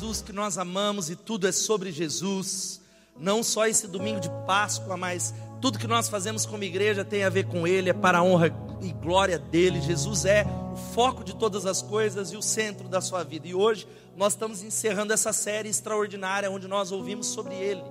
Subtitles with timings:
[0.00, 2.80] Jesus que nós amamos e tudo é sobre Jesus.
[3.18, 7.28] Não só esse domingo de Páscoa, mas tudo que nós fazemos como igreja tem a
[7.28, 8.46] ver com Ele, é para a honra
[8.80, 9.78] e glória dele.
[9.82, 13.46] Jesus é o foco de todas as coisas e o centro da sua vida.
[13.46, 13.86] E hoje
[14.16, 17.82] nós estamos encerrando essa série extraordinária onde nós ouvimos sobre Ele,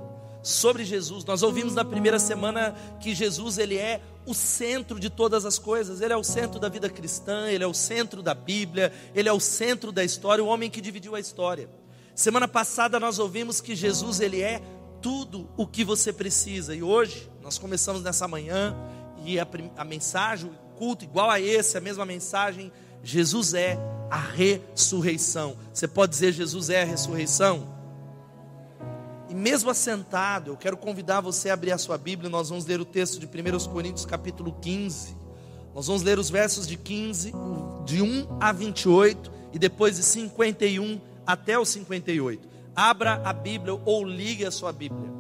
[0.42, 1.24] sobre Jesus.
[1.26, 6.02] Nós ouvimos na primeira semana que Jesus ele é o centro de todas as coisas.
[6.02, 9.34] Ele é o centro da vida cristã, ele é o centro da Bíblia, ele é
[9.34, 11.70] o centro da história, o homem que dividiu a história.
[12.20, 14.62] Semana passada nós ouvimos que Jesus ele é
[15.02, 16.76] tudo o que você precisa.
[16.76, 18.76] E hoje nós começamos nessa manhã
[19.24, 19.48] e a,
[19.78, 23.80] a mensagem, o culto igual a esse, a mesma mensagem, Jesus é
[24.12, 25.56] a ressurreição.
[25.74, 27.74] Você pode dizer Jesus é a ressurreição?
[29.30, 32.82] E mesmo assentado, eu quero convidar você a abrir a sua Bíblia, nós vamos ler
[32.82, 35.16] o texto de 1 Coríntios capítulo 15.
[35.74, 37.32] Nós vamos ler os versos de 15,
[37.86, 42.50] de 1 a 28 e depois de 51 até o 58.
[42.76, 45.12] Abra a Bíblia ou ligue a sua Bíblia.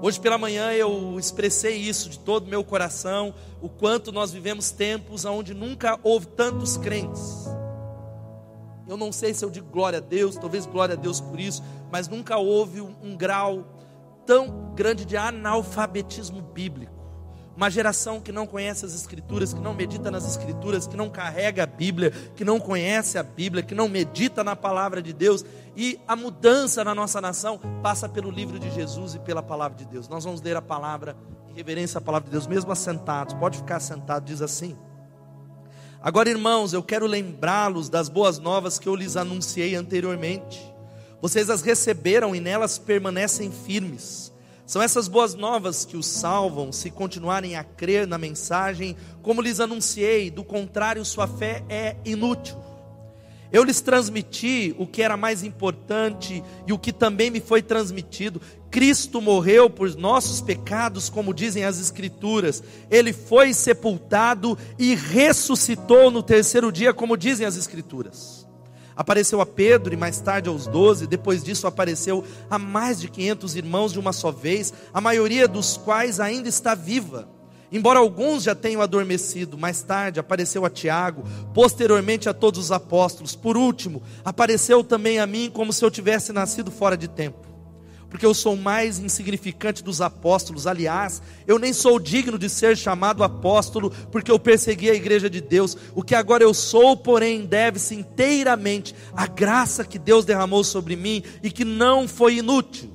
[0.00, 4.70] Hoje pela manhã eu expressei isso de todo o meu coração, o quanto nós vivemos
[4.70, 7.46] tempos onde nunca houve tantos crentes.
[8.88, 11.62] Eu não sei se eu digo glória a Deus, talvez glória a Deus por isso,
[11.92, 13.76] mas nunca houve um grau
[14.24, 16.94] tão grande de analfabetismo bíblico.
[17.56, 21.62] Uma geração que não conhece as Escrituras, que não medita nas Escrituras, que não carrega
[21.62, 25.42] a Bíblia, que não conhece a Bíblia, que não medita na palavra de Deus.
[25.74, 29.86] E a mudança na nossa nação passa pelo livro de Jesus e pela palavra de
[29.86, 30.06] Deus.
[30.06, 31.16] Nós vamos ler a palavra,
[31.48, 33.32] em reverência à palavra de Deus, mesmo assentados.
[33.32, 34.76] Pode ficar sentado, diz assim.
[36.02, 40.62] Agora, irmãos, eu quero lembrá-los das boas novas que eu lhes anunciei anteriormente.
[41.22, 44.30] Vocês as receberam e nelas permanecem firmes.
[44.66, 49.60] São essas boas novas que os salvam se continuarem a crer na mensagem, como lhes
[49.60, 52.56] anunciei, do contrário, sua fé é inútil.
[53.52, 58.40] Eu lhes transmiti o que era mais importante e o que também me foi transmitido.
[58.68, 62.60] Cristo morreu por nossos pecados, como dizem as Escrituras.
[62.90, 68.45] Ele foi sepultado e ressuscitou no terceiro dia, como dizem as Escrituras.
[68.96, 71.06] Apareceu a Pedro e mais tarde aos doze.
[71.06, 75.76] Depois disso, apareceu a mais de quinhentos irmãos de uma só vez, a maioria dos
[75.76, 77.28] quais ainda está viva.
[77.70, 83.34] Embora alguns já tenham adormecido, mais tarde apareceu a Tiago, posteriormente a todos os apóstolos.
[83.34, 87.55] Por último, apareceu também a mim, como se eu tivesse nascido fora de tempo
[88.08, 90.66] porque eu sou mais insignificante dos apóstolos.
[90.66, 95.40] Aliás, eu nem sou digno de ser chamado apóstolo, porque eu persegui a igreja de
[95.40, 95.76] Deus.
[95.94, 101.22] O que agora eu sou, porém, deve-se inteiramente à graça que Deus derramou sobre mim
[101.42, 102.90] e que não foi inútil.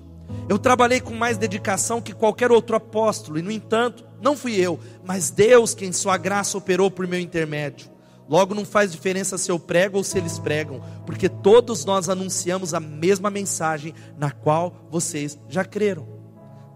[0.47, 4.79] Eu trabalhei com mais dedicação que qualquer outro apóstolo, e no entanto, não fui eu,
[5.03, 7.90] mas Deus quem sua graça operou por meu intermédio.
[8.31, 12.73] Logo, não faz diferença se eu prego ou se eles pregam, porque todos nós anunciamos
[12.73, 16.07] a mesma mensagem na qual vocês já creram.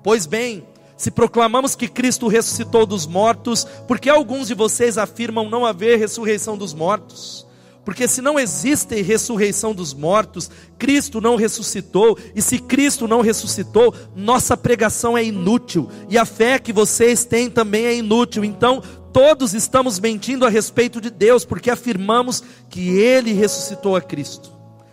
[0.04, 0.68] Pois bem,
[0.98, 5.98] se proclamamos que Cristo ressuscitou dos mortos, por que alguns de vocês afirmam não haver
[5.98, 7.48] ressurreição dos mortos?
[7.86, 13.94] Porque se não existe ressurreição dos mortos, Cristo não ressuscitou, e se Cristo não ressuscitou,
[14.14, 18.44] nossa pregação é inútil, e a fé que vocês têm também é inútil.
[18.44, 18.84] Então,
[19.16, 24.52] todos estamos mentindo a respeito de Deus, porque afirmamos que Ele ressuscitou a Cristo.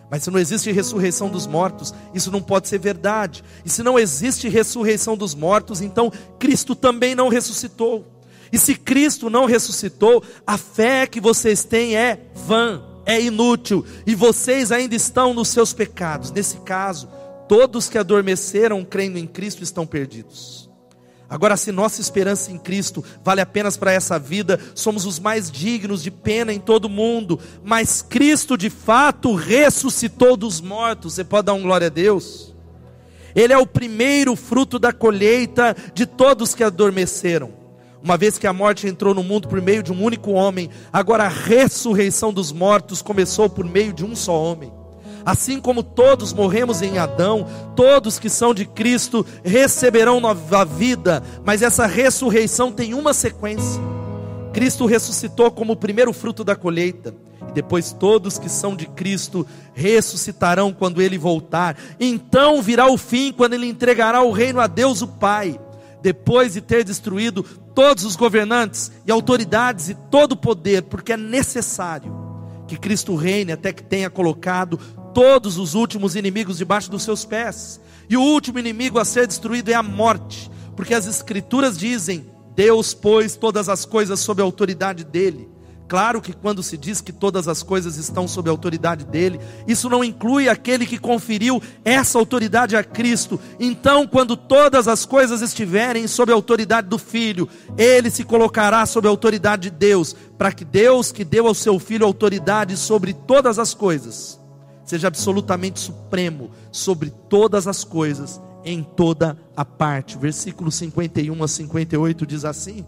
[0.09, 3.43] Mas se não existe ressurreição dos mortos, isso não pode ser verdade.
[3.65, 8.07] E se não existe ressurreição dos mortos, então Cristo também não ressuscitou.
[8.49, 14.15] E se Cristo não ressuscitou, a fé que vocês têm é vã, é inútil, e
[14.15, 16.31] vocês ainda estão nos seus pecados.
[16.31, 17.09] Nesse caso,
[17.49, 20.62] todos que adormeceram crendo em Cristo estão perdidos.
[21.33, 26.03] Agora, se nossa esperança em Cristo vale apenas para essa vida, somos os mais dignos
[26.03, 31.15] de pena em todo o mundo, mas Cristo de fato ressuscitou dos mortos.
[31.15, 32.53] Você pode dar um glória a Deus?
[33.33, 37.51] Ele é o primeiro fruto da colheita de todos que adormeceram.
[37.99, 41.23] Uma vez que a morte entrou no mundo por meio de um único homem, agora
[41.23, 44.71] a ressurreição dos mortos começou por meio de um só homem.
[45.25, 51.61] Assim como todos morremos em Adão, todos que são de Cristo receberão nova vida, mas
[51.61, 53.81] essa ressurreição tem uma sequência.
[54.51, 57.13] Cristo ressuscitou como o primeiro fruto da colheita,
[57.49, 61.77] e depois todos que são de Cristo ressuscitarão quando ele voltar.
[61.99, 65.59] Então virá o fim, quando ele entregará o reino a Deus o Pai,
[66.01, 67.43] depois de ter destruído
[67.73, 72.13] todos os governantes e autoridades e todo o poder, porque é necessário
[72.67, 74.79] que Cristo reine até que tenha colocado
[75.13, 77.79] todos os últimos inimigos debaixo dos seus pés.
[78.09, 82.25] E o último inimigo a ser destruído é a morte, porque as Escrituras dizem:
[82.55, 85.53] Deus pôs todas as coisas sob a autoridade dele.
[85.87, 89.89] Claro que quando se diz que todas as coisas estão sob a autoridade dele, isso
[89.89, 93.39] não inclui aquele que conferiu essa autoridade a Cristo.
[93.59, 99.07] Então, quando todas as coisas estiverem sob a autoridade do Filho, ele se colocará sob
[99.07, 103.59] a autoridade de Deus, para que Deus, que deu ao seu Filho autoridade sobre todas
[103.59, 104.39] as coisas,
[104.83, 110.17] seja absolutamente supremo sobre todas as coisas, em toda a parte.
[110.17, 112.85] Versículo 51 a 58 diz assim.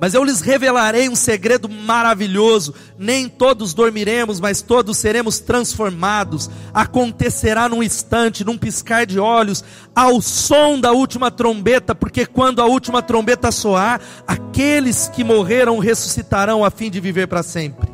[0.00, 6.50] Mas eu lhes revelarei um segredo maravilhoso: nem todos dormiremos, mas todos seremos transformados.
[6.72, 9.64] Acontecerá num instante, num piscar de olhos,
[9.94, 16.64] ao som da última trombeta, porque quando a última trombeta soar, aqueles que morreram ressuscitarão
[16.64, 17.93] a fim de viver para sempre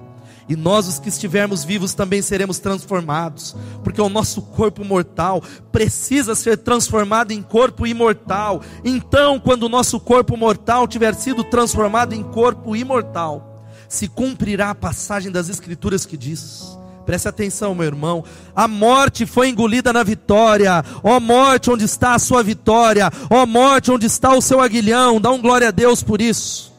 [0.51, 3.55] e nós, os que estivermos vivos, também seremos transformados,
[3.85, 8.61] porque o nosso corpo mortal precisa ser transformado em corpo imortal.
[8.85, 14.75] Então, quando o nosso corpo mortal tiver sido transformado em corpo imortal, se cumprirá a
[14.75, 16.77] passagem das Escrituras que diz.
[17.07, 18.25] Preste atenção, meu irmão.
[18.55, 20.85] A morte foi engolida na vitória.
[21.05, 23.09] Ó morte, onde está a sua vitória?
[23.31, 25.21] Ó morte, onde está o seu aguilhão?
[25.21, 26.71] Dá um glória a Deus por isso.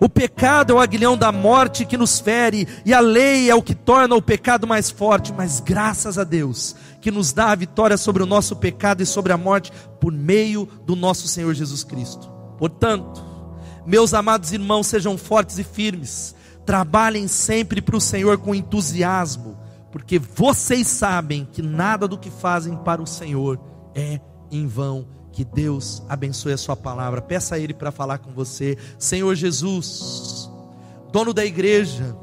[0.00, 3.62] O pecado é o aguilhão da morte que nos fere, e a lei é o
[3.62, 7.96] que torna o pecado mais forte, mas graças a Deus, que nos dá a vitória
[7.96, 12.30] sobre o nosso pecado e sobre a morte, por meio do nosso Senhor Jesus Cristo.
[12.58, 13.24] Portanto,
[13.86, 16.34] meus amados irmãos, sejam fortes e firmes,
[16.64, 19.56] trabalhem sempre para o Senhor com entusiasmo,
[19.90, 23.58] porque vocês sabem que nada do que fazem para o Senhor
[23.94, 24.20] é
[24.50, 27.20] em vão que Deus abençoe a sua palavra.
[27.20, 28.78] Peça a Ele para falar com você.
[28.98, 30.50] Senhor Jesus,
[31.12, 32.16] dono da igreja,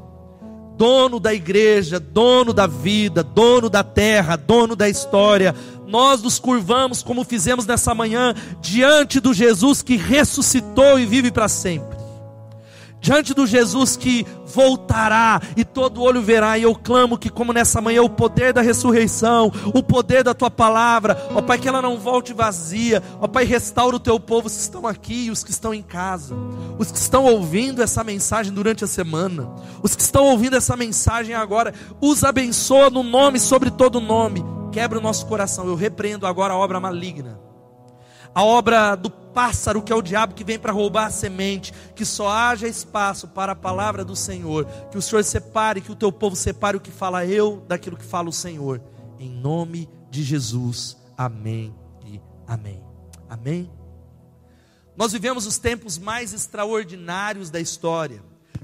[0.76, 5.54] dono da igreja, dono da vida, dono da terra, dono da história.
[5.86, 11.46] Nós nos curvamos como fizemos nessa manhã diante do Jesus que ressuscitou e vive para
[11.46, 12.03] sempre
[13.04, 17.78] diante do Jesus que voltará e todo olho verá, e eu clamo que, como nessa
[17.78, 21.98] manhã, o poder da ressurreição, o poder da tua palavra, ó Pai, que ela não
[21.98, 25.50] volte vazia, ó Pai, restaura o teu povo, os que estão aqui e os que
[25.50, 26.34] estão em casa,
[26.78, 29.50] os que estão ouvindo essa mensagem durante a semana,
[29.82, 34.42] os que estão ouvindo essa mensagem agora, os abençoa no nome sobre todo nome,
[34.72, 37.38] quebra o nosso coração, eu repreendo agora a obra maligna
[38.34, 42.04] a obra do pássaro, que é o diabo que vem para roubar a semente, que
[42.04, 46.12] só haja espaço para a palavra do Senhor, que o Senhor separe, que o teu
[46.12, 48.80] povo separe o que fala eu daquilo que fala o Senhor,
[49.18, 51.74] em nome de Jesus, amém
[52.06, 52.82] e amém.
[53.28, 53.70] Amém.
[54.96, 58.22] Nós vivemos os tempos mais extraordinários da história.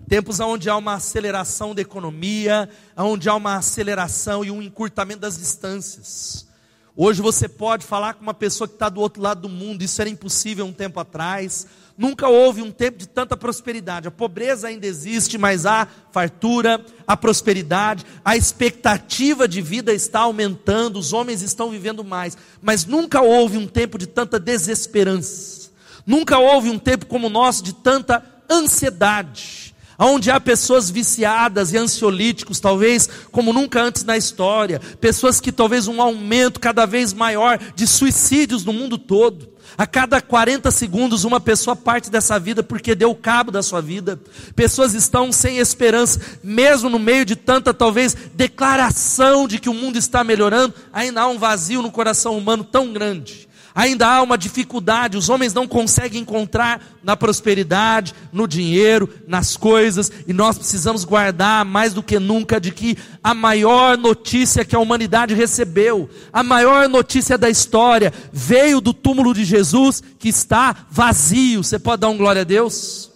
[0.09, 5.37] Tempos onde há uma aceleração da economia, onde há uma aceleração e um encurtamento das
[5.37, 6.50] distâncias.
[6.97, 10.01] Hoje você pode falar com uma pessoa que está do outro lado do mundo, isso
[10.01, 11.67] era impossível um tempo atrás.
[11.97, 14.09] Nunca houve um tempo de tanta prosperidade.
[14.09, 20.99] A pobreza ainda existe, mas há fartura, há prosperidade, a expectativa de vida está aumentando,
[20.99, 22.37] os homens estão vivendo mais.
[22.61, 25.71] Mas nunca houve um tempo de tanta desesperança.
[26.05, 29.70] Nunca houve um tempo como o nosso de tanta ansiedade
[30.01, 35.87] onde há pessoas viciadas e ansiolíticos, talvez como nunca antes na história, pessoas que talvez
[35.87, 39.51] um aumento cada vez maior de suicídios no mundo todo.
[39.79, 44.21] A cada 40 segundos, uma pessoa parte dessa vida porque deu cabo da sua vida.
[44.57, 49.97] Pessoas estão sem esperança, mesmo no meio de tanta, talvez, declaração de que o mundo
[49.97, 55.17] está melhorando, ainda há um vazio no coração humano tão grande ainda há uma dificuldade,
[55.17, 61.65] os homens não conseguem encontrar na prosperidade, no dinheiro, nas coisas, e nós precisamos guardar
[61.65, 66.89] mais do que nunca de que a maior notícia que a humanidade recebeu, a maior
[66.89, 71.63] notícia da história, veio do túmulo de Jesus que está vazio.
[71.63, 73.11] Você pode dar um glória a Deus?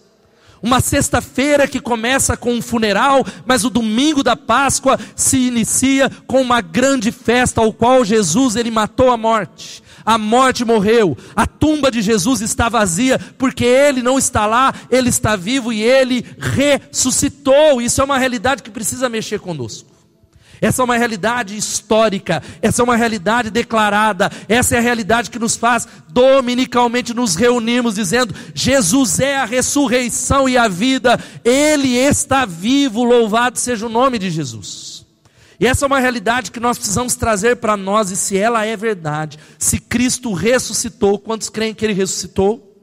[0.61, 6.41] Uma sexta-feira que começa com um funeral, mas o domingo da Páscoa se inicia com
[6.41, 11.89] uma grande festa ao qual Jesus ele matou a morte a morte morreu, a tumba
[11.89, 17.81] de Jesus está vazia, porque ele não está lá, ele está vivo e ele ressuscitou.
[17.81, 19.95] Isso é uma realidade que precisa mexer conosco.
[20.61, 25.39] Essa é uma realidade histórica, essa é uma realidade declarada, essa é a realidade que
[25.39, 32.45] nos faz dominicalmente nos reunirmos dizendo: Jesus é a ressurreição e a vida, Ele está
[32.45, 34.94] vivo, louvado seja o nome de Jesus.
[35.59, 38.75] E essa é uma realidade que nós precisamos trazer para nós, e se ela é
[38.75, 42.73] verdade, se Cristo ressuscitou, quantos creem que Ele ressuscitou?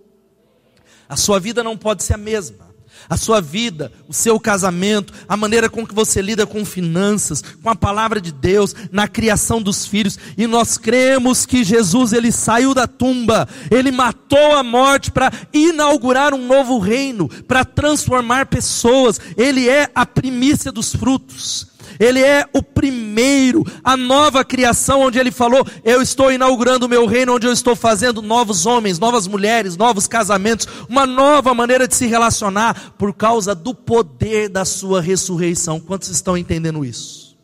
[1.08, 2.72] A sua vida não pode ser a mesma.
[3.08, 7.68] a sua vida, o seu casamento, a maneira com que você lida com finanças, com
[7.68, 10.18] a palavra de Deus, na criação dos filhos.
[10.36, 16.34] E nós cremos que Jesus ele saiu da tumba, ele matou a morte para inaugurar
[16.34, 19.20] um novo reino, para transformar pessoas.
[19.36, 21.71] Ele é a primícia dos frutos.
[22.02, 27.06] Ele é o primeiro, a nova criação, onde ele falou: Eu estou inaugurando o meu
[27.06, 31.94] reino, onde eu estou fazendo novos homens, novas mulheres, novos casamentos, uma nova maneira de
[31.94, 35.78] se relacionar, por causa do poder da sua ressurreição.
[35.78, 37.38] Quantos estão entendendo isso?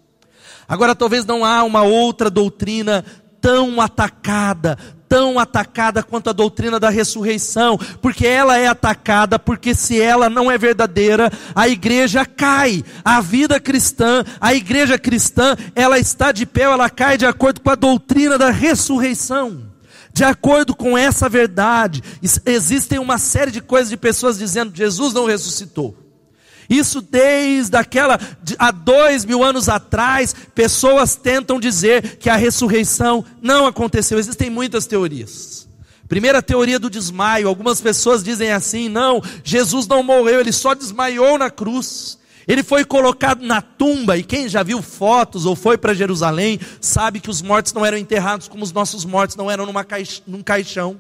[0.66, 3.04] Agora, talvez não há uma outra doutrina
[3.40, 4.76] tão atacada,
[5.08, 10.50] tão atacada quanto a doutrina da ressurreição, porque ela é atacada, porque se ela não
[10.50, 12.84] é verdadeira, a igreja cai.
[13.04, 17.70] A vida cristã, a igreja cristã, ela está de pé, ela cai de acordo com
[17.70, 19.68] a doutrina da ressurreição.
[20.12, 22.02] De acordo com essa verdade,
[22.44, 26.07] existem uma série de coisas de pessoas dizendo Jesus não ressuscitou.
[26.68, 28.20] Isso desde aquela,
[28.58, 34.18] há dois mil anos atrás, pessoas tentam dizer que a ressurreição não aconteceu.
[34.18, 35.66] Existem muitas teorias.
[36.08, 41.38] Primeira teoria do desmaio, algumas pessoas dizem assim: não, Jesus não morreu, ele só desmaiou
[41.38, 42.18] na cruz.
[42.46, 47.20] Ele foi colocado na tumba, e quem já viu fotos ou foi para Jerusalém, sabe
[47.20, 49.86] que os mortos não eram enterrados como os nossos mortos, não eram numa
[50.26, 50.98] num caixão.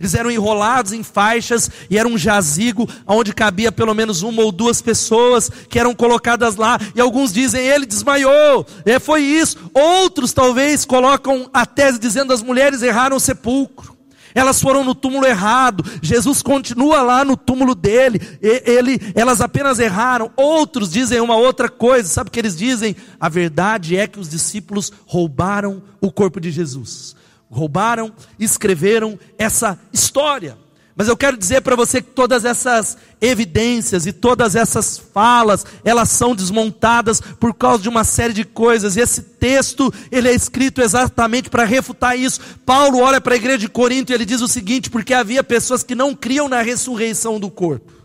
[0.00, 4.50] Eles eram enrolados em faixas e era um jazigo onde cabia pelo menos uma ou
[4.50, 6.80] duas pessoas que eram colocadas lá.
[6.94, 9.58] E alguns dizem, ele desmaiou, é, foi isso.
[9.74, 13.94] Outros talvez colocam a tese dizendo as mulheres erraram o sepulcro.
[14.34, 15.84] Elas foram no túmulo errado.
[16.00, 18.22] Jesus continua lá no túmulo dele.
[18.40, 20.30] Ele, elas apenas erraram.
[20.34, 22.08] Outros dizem uma outra coisa.
[22.08, 22.96] Sabe o que eles dizem?
[23.20, 27.19] A verdade é que os discípulos roubaram o corpo de Jesus
[27.50, 30.56] roubaram, escreveram essa história.
[30.96, 36.10] Mas eu quero dizer para você que todas essas evidências e todas essas falas, elas
[36.10, 38.96] são desmontadas por causa de uma série de coisas.
[38.96, 42.40] E esse texto, ele é escrito exatamente para refutar isso.
[42.66, 45.82] Paulo olha para a igreja de Corinto e ele diz o seguinte: porque havia pessoas
[45.82, 47.99] que não criam na ressurreição do corpo.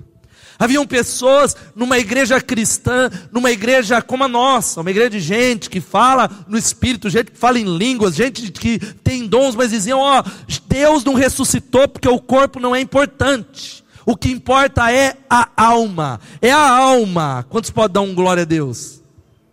[0.57, 5.81] Haviam pessoas numa igreja cristã, numa igreja como a nossa, uma igreja de gente que
[5.81, 10.23] fala no Espírito, gente que fala em línguas, gente que tem dons, mas diziam: Ó,
[10.67, 13.83] Deus não ressuscitou porque o corpo não é importante.
[14.05, 16.19] O que importa é a alma.
[16.41, 17.45] É a alma.
[17.49, 19.01] Quantos podem dar um glória a Deus?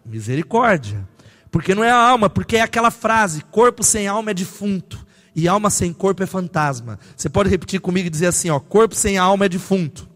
[0.05, 1.09] Misericórdia.
[1.51, 5.05] Porque não é a alma, porque é aquela frase: corpo sem alma é defunto.
[5.35, 6.99] E alma sem corpo é fantasma.
[7.17, 10.12] Você pode repetir comigo e dizer assim: ó, corpo sem alma é defunto.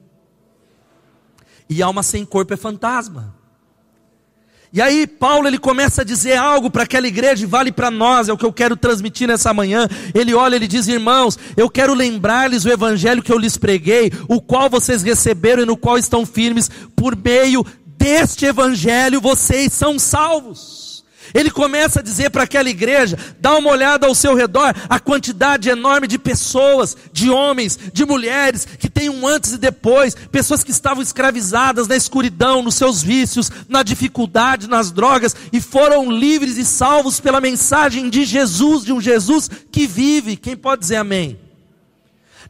[1.69, 3.35] E alma sem corpo é fantasma.
[4.73, 8.29] E aí Paulo ele começa a dizer algo para aquela igreja e vale para nós,
[8.29, 9.89] é o que eu quero transmitir nessa manhã.
[10.15, 14.41] Ele olha, ele diz: "Irmãos, eu quero lembrar-lhes o evangelho que eu lhes preguei, o
[14.41, 20.86] qual vocês receberam e no qual estão firmes, por meio deste evangelho vocês são salvos."
[21.35, 25.69] Ele começa a dizer para aquela igreja: dá uma olhada ao seu redor, a quantidade
[25.69, 30.71] enorme de pessoas, de homens, de mulheres, que tem um antes e depois, pessoas que
[30.71, 36.65] estavam escravizadas na escuridão, nos seus vícios, na dificuldade, nas drogas, e foram livres e
[36.65, 40.37] salvos pela mensagem de Jesus, de um Jesus que vive.
[40.37, 41.39] Quem pode dizer amém?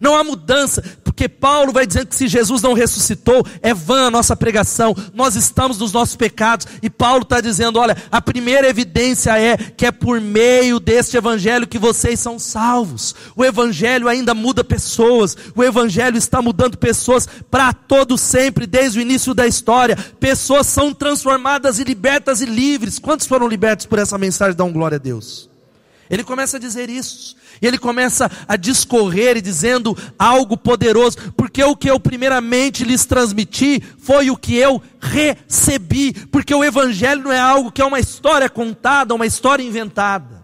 [0.01, 0.83] Não há mudança,
[1.17, 5.35] porque Paulo vai dizendo que se Jesus não ressuscitou, é vã a nossa pregação, nós
[5.35, 9.91] estamos nos nossos pecados, e Paulo está dizendo: olha, a primeira evidência é que é
[9.91, 13.15] por meio deste evangelho que vocês são salvos.
[13.35, 19.03] O evangelho ainda muda pessoas, o evangelho está mudando pessoas para todo sempre, desde o
[19.03, 19.97] início da história.
[20.21, 22.99] Pessoas são transformadas e libertas e livres.
[22.99, 24.55] Quantos foram libertos por essa mensagem?
[24.55, 25.56] Dão glória a Deus.
[26.09, 27.37] Ele começa a dizer isso.
[27.61, 33.07] E ele começa a discorrer e dizendo algo poderoso, porque o que eu primeiramente lhes
[33.07, 38.01] transmiti foi o que eu recebi, porque o evangelho não é algo que é uma
[38.01, 40.37] história contada, uma história inventada.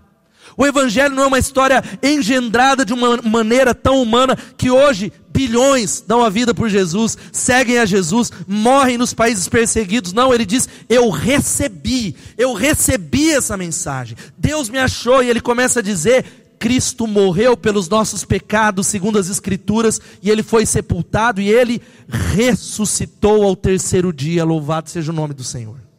[0.57, 6.02] O evangelho não é uma história engendrada de uma maneira tão humana que hoje bilhões
[6.06, 10.12] dão a vida por Jesus, seguem a Jesus, morrem nos países perseguidos.
[10.12, 14.16] Não, ele diz: Eu recebi, eu recebi essa mensagem.
[14.36, 16.24] Deus me achou, e ele começa a dizer:
[16.58, 23.42] Cristo morreu pelos nossos pecados, segundo as Escrituras, e ele foi sepultado e ele ressuscitou
[23.42, 24.44] ao terceiro dia.
[24.44, 25.91] Louvado seja o nome do Senhor.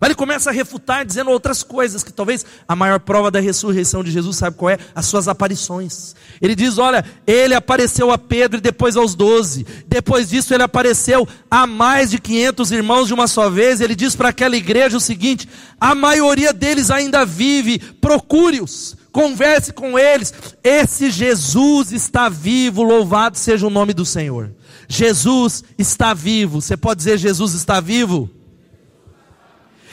[0.00, 4.04] Mas ele começa a refutar dizendo outras coisas, que talvez a maior prova da ressurreição
[4.04, 4.78] de Jesus, sabe qual é?
[4.94, 6.14] As suas aparições.
[6.40, 9.66] Ele diz: olha, ele apareceu a Pedro e depois aos doze.
[9.88, 13.80] Depois disso, ele apareceu a mais de 500 irmãos de uma só vez.
[13.80, 15.48] Ele diz para aquela igreja o seguinte:
[15.80, 20.32] a maioria deles ainda vive, procure-os, converse com eles.
[20.62, 24.52] Esse Jesus está vivo, louvado seja o nome do Senhor.
[24.86, 26.60] Jesus está vivo.
[26.60, 28.30] Você pode dizer: Jesus está vivo?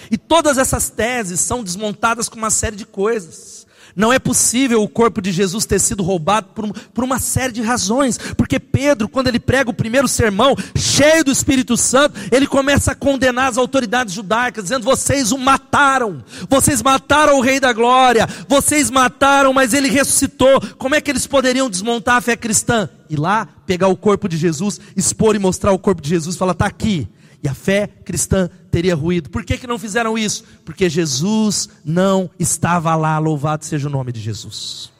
[0.10, 3.66] E todas essas teses são desmontadas com uma série de coisas.
[3.96, 7.62] Não é possível o corpo de Jesus ter sido roubado por, por, uma série de
[7.62, 12.92] razões, porque Pedro, quando ele prega o primeiro sermão, cheio do Espírito Santo, ele começa
[12.92, 18.28] a condenar as autoridades judaicas, dizendo: vocês o mataram, vocês mataram o Rei da Glória,
[18.50, 20.60] vocês mataram, mas ele ressuscitou.
[20.78, 22.90] Como é que eles poderiam desmontar a fé cristã?
[23.10, 26.38] Ir lá, pegar o corpo de Jesus, expor e mostrar o corpo de Jesus e
[26.38, 27.08] falar: está aqui,
[27.42, 29.29] e a fé cristã teria ruído.
[29.29, 30.44] Por que, que não fizeram isso?
[30.65, 34.91] Porque Jesus não estava lá, louvado seja o nome de Jesus.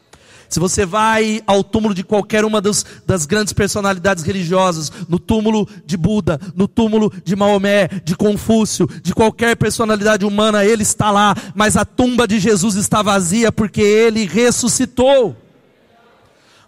[0.48, 5.68] Se você vai ao túmulo de qualquer uma das, das, grandes personalidades religiosas, no túmulo
[5.86, 11.36] de Buda, no túmulo de Maomé, de Confúcio, de qualquer personalidade humana, ele está lá,
[11.54, 15.36] mas a tumba de Jesus está vazia porque ele ressuscitou.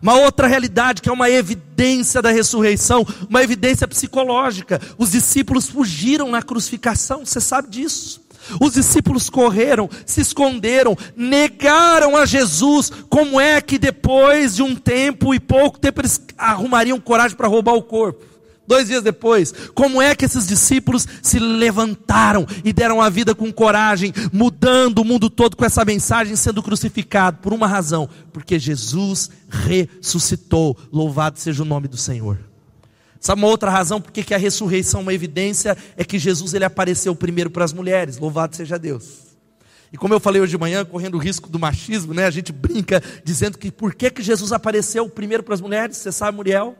[0.02, 4.80] Uma outra realidade que é uma evidência da ressurreição, uma evidência psicológica.
[4.98, 8.22] Os discípulos fugiram na crucificação, você sabe disso.
[8.62, 12.92] Os discípulos correram, se esconderam, negaram a Jesus.
[13.10, 17.74] Como é que depois de um tempo e pouco tempo eles arrumariam coragem para roubar
[17.74, 18.37] o corpo?
[18.68, 23.52] Dois dias depois, como é que esses discípulos se levantaram e deram a vida com
[23.52, 27.38] coragem, mudando o mundo todo com essa mensagem, sendo crucificado?
[27.38, 30.78] Por uma razão, porque Jesus ressuscitou.
[30.92, 32.38] Louvado seja o nome do Senhor.
[33.22, 35.78] Sabe uma outra razão porque que a ressurreição é uma evidência?
[35.96, 38.18] É que Jesus ele apareceu primeiro para as mulheres.
[38.18, 39.28] Louvado seja Deus.
[39.94, 42.26] E como eu falei hoje de manhã, correndo o risco do machismo, né?
[42.26, 45.96] A gente brinca dizendo que por que, que Jesus apareceu primeiro para as mulheres?
[45.96, 46.76] Você sabe, Muriel?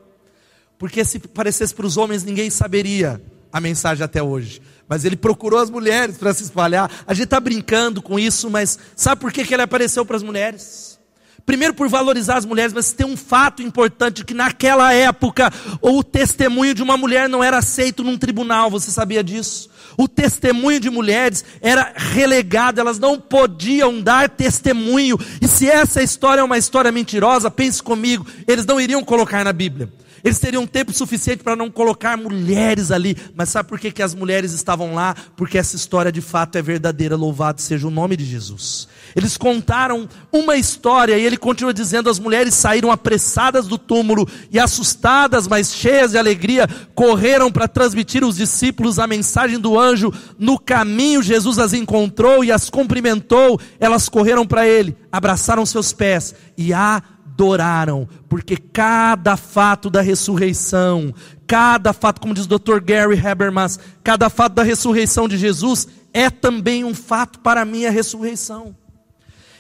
[0.78, 4.62] Porque se parecesse para os homens ninguém saberia a mensagem até hoje.
[4.88, 6.90] Mas ele procurou as mulheres para se espalhar.
[7.06, 10.24] A gente está brincando com isso, mas sabe por que, que ele apareceu para as
[10.24, 10.98] mulheres?
[11.46, 16.74] Primeiro por valorizar as mulheres, mas tem um fato importante que naquela época o testemunho
[16.74, 19.70] de uma mulher não era aceito num tribunal, você sabia disso?
[19.98, 25.18] O testemunho de mulheres era relegado, elas não podiam dar testemunho.
[25.42, 29.54] E se essa história é uma história mentirosa, pense comigo, eles não iriam colocar na
[29.54, 29.90] Bíblia.
[30.28, 33.16] Eles teriam tempo suficiente para não colocar mulheres ali.
[33.34, 35.16] Mas sabe por que, que as mulheres estavam lá?
[35.38, 37.16] Porque essa história de fato é verdadeira.
[37.16, 38.90] Louvado seja o nome de Jesus.
[39.16, 44.60] Eles contaram uma história e ele continua dizendo: as mulheres saíram apressadas do túmulo e
[44.60, 50.12] assustadas, mas cheias de alegria, correram para transmitir aos discípulos a mensagem do anjo.
[50.38, 53.58] No caminho, Jesus as encontrou e as cumprimentou.
[53.80, 57.02] Elas correram para ele, abraçaram seus pés e a
[57.38, 61.14] adoraram, porque cada fato da ressurreição,
[61.46, 62.80] cada fato, como diz o Dr.
[62.84, 67.92] Gary Habermas, cada fato da ressurreição de Jesus é também um fato para a minha
[67.92, 68.76] ressurreição.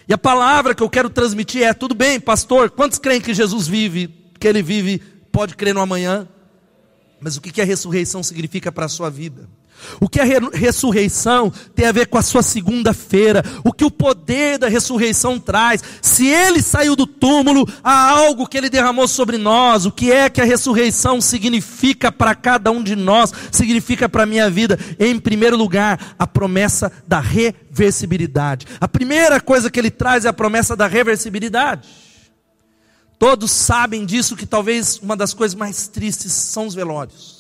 [0.09, 3.67] E a palavra que eu quero transmitir é: tudo bem, pastor, quantos creem que Jesus
[3.67, 4.07] vive,
[4.39, 4.97] que ele vive,
[5.31, 6.27] pode crer no amanhã?
[7.21, 9.47] Mas o que a ressurreição significa para a sua vida?
[9.99, 13.43] O que a ressurreição tem a ver com a sua segunda-feira?
[13.63, 15.83] O que o poder da ressurreição traz?
[16.01, 19.85] Se ele saiu do túmulo, há algo que ele derramou sobre nós.
[19.85, 23.31] O que é que a ressurreição significa para cada um de nós?
[23.51, 24.77] Significa para a minha vida?
[24.99, 28.67] Em primeiro lugar, a promessa da reversibilidade.
[28.79, 31.87] A primeira coisa que ele traz é a promessa da reversibilidade.
[33.19, 37.36] Todos sabem disso que talvez uma das coisas mais tristes são os velórios.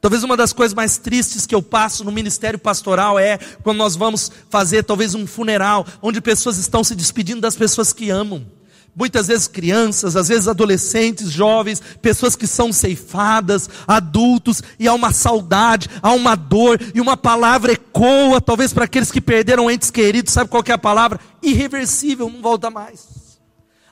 [0.00, 3.96] Talvez uma das coisas mais tristes que eu passo no ministério pastoral é quando nós
[3.96, 8.46] vamos fazer talvez um funeral, onde pessoas estão se despedindo das pessoas que amam.
[8.94, 15.12] Muitas vezes crianças, às vezes adolescentes, jovens, pessoas que são ceifadas, adultos, e há uma
[15.12, 20.32] saudade, há uma dor, e uma palavra ecoa, talvez para aqueles que perderam entes queridos,
[20.32, 21.20] sabe qual é a palavra?
[21.40, 23.27] Irreversível, não volta mais.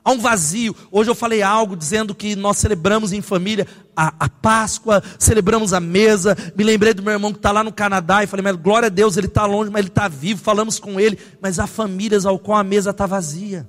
[0.07, 0.73] Há um vazio.
[0.93, 3.67] Hoje eu falei algo dizendo que nós celebramos em família
[3.97, 6.37] a, a Páscoa, celebramos a mesa.
[6.55, 8.89] Me lembrei do meu irmão que está lá no Canadá e falei, mas glória a
[8.89, 10.41] Deus, ele está longe, mas ele está vivo.
[10.41, 13.69] Falamos com ele, mas há famílias ao qual a mesa está vazia.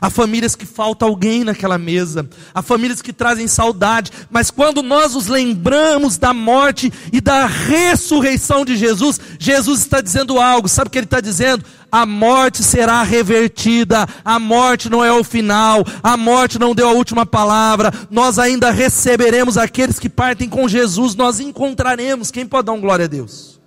[0.00, 5.14] Há famílias que falta alguém naquela mesa, há famílias que trazem saudade, mas quando nós
[5.14, 10.90] nos lembramos da morte e da ressurreição de Jesus, Jesus está dizendo algo, sabe o
[10.90, 11.64] que ele está dizendo?
[11.90, 16.92] A morte será revertida, a morte não é o final, a morte não deu a
[16.92, 22.72] última palavra, nós ainda receberemos aqueles que partem com Jesus, nós encontraremos, quem pode dar
[22.72, 23.60] um glória a Deus?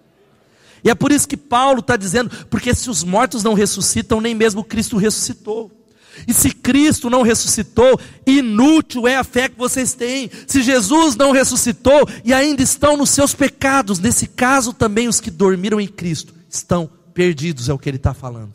[0.84, 4.36] E é por isso que Paulo está dizendo, porque se os mortos não ressuscitam, nem
[4.36, 5.72] mesmo Cristo ressuscitou.
[6.28, 10.30] E se Cristo não ressuscitou, inútil é a fé que vocês têm.
[10.48, 15.30] Se Jesus não ressuscitou e ainda estão nos seus pecados, nesse caso também os que
[15.30, 18.54] dormiram em Cristo estão perdidos, é o que ele está falando.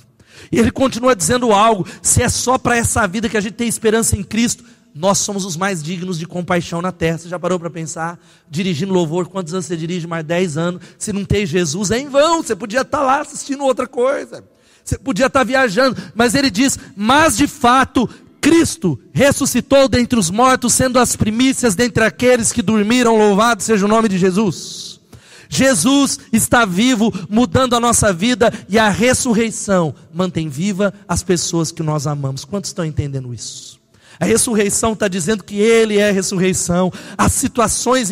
[0.51, 3.69] E ele continua dizendo algo: se é só para essa vida que a gente tem
[3.69, 7.19] esperança em Cristo, nós somos os mais dignos de compaixão na terra.
[7.19, 8.19] Você já parou para pensar?
[8.51, 10.07] Dirigindo louvor, quantos anos você dirige?
[10.07, 10.83] Mais 10 anos.
[10.99, 12.43] Se não tem Jesus, é em vão.
[12.43, 14.45] Você podia estar tá lá assistindo outra coisa.
[14.85, 18.09] Você podia estar viajando, mas ele diz: Mas de fato,
[18.41, 23.17] Cristo ressuscitou dentre os mortos, sendo as primícias dentre aqueles que dormiram.
[23.17, 25.01] Louvado seja o nome de Jesus.
[25.49, 31.83] Jesus está vivo, mudando a nossa vida, e a ressurreição mantém viva as pessoas que
[31.83, 32.45] nós amamos.
[32.45, 33.82] Quantos estão entendendo isso?
[34.23, 36.93] A ressurreição está dizendo que Ele é a ressurreição.
[37.19, 38.09] As situações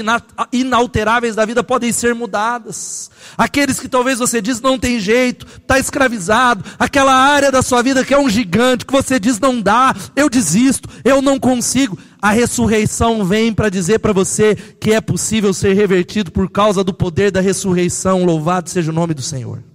[0.53, 3.13] inalteráveis da vida podem ser mudadas.
[3.39, 6.65] Aqueles que talvez você diz não tem jeito, está escravizado.
[6.77, 10.29] Aquela área da sua vida que é um gigante, que você diz não dá, eu
[10.29, 11.97] desisto, eu não consigo.
[12.21, 16.93] A ressurreição vem para dizer para você que é possível ser revertido por causa do
[16.93, 18.25] poder da ressurreição.
[18.25, 19.70] Louvado seja o nome do Senhor.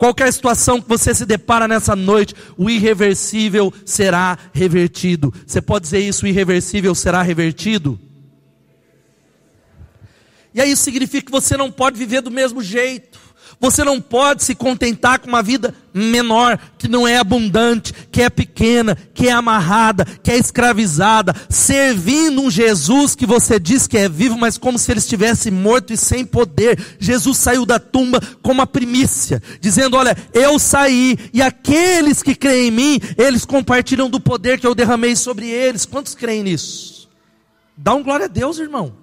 [0.00, 5.30] Qualquer situação que você se depara nessa noite, o irreversível será revertido.
[5.46, 8.00] Você pode dizer isso, o irreversível será revertido?
[10.54, 13.19] E aí significa que você não pode viver do mesmo jeito.
[13.60, 18.30] Você não pode se contentar com uma vida menor, que não é abundante, que é
[18.30, 24.08] pequena, que é amarrada, que é escravizada, servindo um Jesus que você diz que é
[24.08, 26.80] vivo, mas como se ele estivesse morto e sem poder.
[26.98, 32.68] Jesus saiu da tumba como a primícia, dizendo: Olha, eu saí, e aqueles que creem
[32.68, 35.84] em mim, eles compartilham do poder que eu derramei sobre eles.
[35.84, 37.10] Quantos creem nisso?
[37.76, 38.99] Dá um glória a Deus, irmão.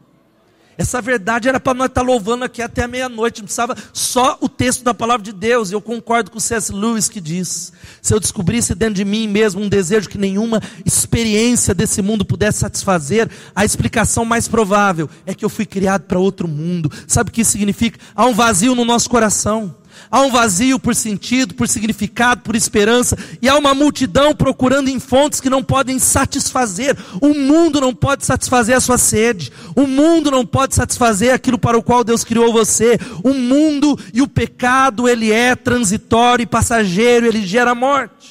[0.78, 4.38] Essa verdade era para nós estar tá louvando aqui até a meia-noite, não precisava só
[4.40, 5.72] o texto da palavra de Deus.
[5.72, 6.72] Eu concordo com o C.S.
[6.72, 11.74] Lewis que diz: se eu descobrisse dentro de mim mesmo um desejo que nenhuma experiência
[11.74, 16.48] desse mundo pudesse satisfazer, a explicação mais provável é que eu fui criado para outro
[16.48, 16.92] mundo.
[17.08, 18.00] Sabe o que isso significa?
[18.16, 19.76] Há um vazio no nosso coração.
[20.10, 25.00] Há um vazio por sentido, por significado, por esperança, e há uma multidão procurando em
[25.00, 26.98] fontes que não podem satisfazer.
[27.22, 29.52] O mundo não pode satisfazer a sua sede.
[29.76, 32.98] O mundo não pode satisfazer aquilo para o qual Deus criou você.
[33.24, 38.28] O mundo e o pecado, ele é transitório e passageiro, ele gera morte.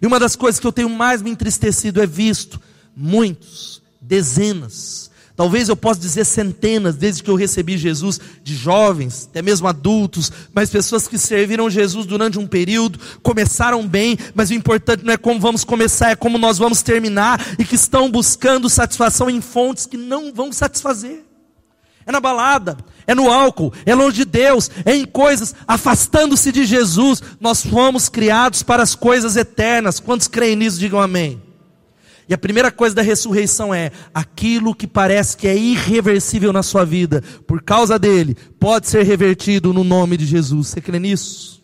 [0.00, 2.60] E uma das coisas que eu tenho mais me entristecido é visto
[2.96, 9.40] muitos, dezenas, Talvez eu possa dizer centenas, desde que eu recebi Jesus, de jovens, até
[9.40, 15.04] mesmo adultos, mas pessoas que serviram Jesus durante um período, começaram bem, mas o importante
[15.04, 19.30] não é como vamos começar, é como nós vamos terminar, e que estão buscando satisfação
[19.30, 21.24] em fontes que não vão satisfazer.
[22.04, 26.66] É na balada, é no álcool, é longe de Deus, é em coisas, afastando-se de
[26.66, 27.22] Jesus.
[27.40, 30.00] Nós fomos criados para as coisas eternas.
[30.00, 31.40] Quantos creem nisso, digam amém.
[32.28, 36.84] E a primeira coisa da ressurreição é: aquilo que parece que é irreversível na sua
[36.84, 40.68] vida, por causa dele, pode ser revertido no nome de Jesus.
[40.68, 41.62] Você crê nisso?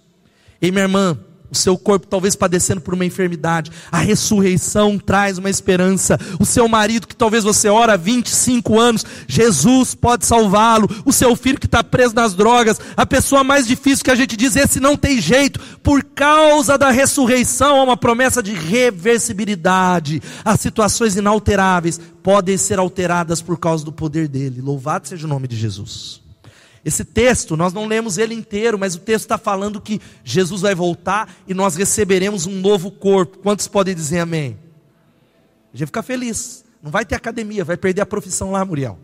[0.62, 1.18] Ei, minha irmã,
[1.50, 6.18] o seu corpo talvez padecendo por uma enfermidade, a ressurreição traz uma esperança.
[6.40, 10.88] O seu marido, que talvez você ora há 25 anos, Jesus pode salvá-lo.
[11.04, 14.37] O seu filho que está preso nas drogas, a pessoa mais difícil que a gente
[14.37, 20.22] diz, esse não tem jeito, por causa da ressurreição, há uma promessa de reversibilidade.
[20.44, 24.61] As situações inalteráveis podem ser alteradas por causa do poder dele.
[24.61, 26.23] Louvado seja o nome de Jesus.
[26.85, 30.75] Esse texto, nós não lemos ele inteiro, mas o texto está falando que Jesus vai
[30.75, 33.38] voltar e nós receberemos um novo corpo.
[33.38, 34.59] Quantos podem dizer amém?
[35.73, 36.64] A gente fica feliz.
[36.83, 38.99] Não vai ter academia, vai perder a profissão lá, Muriel.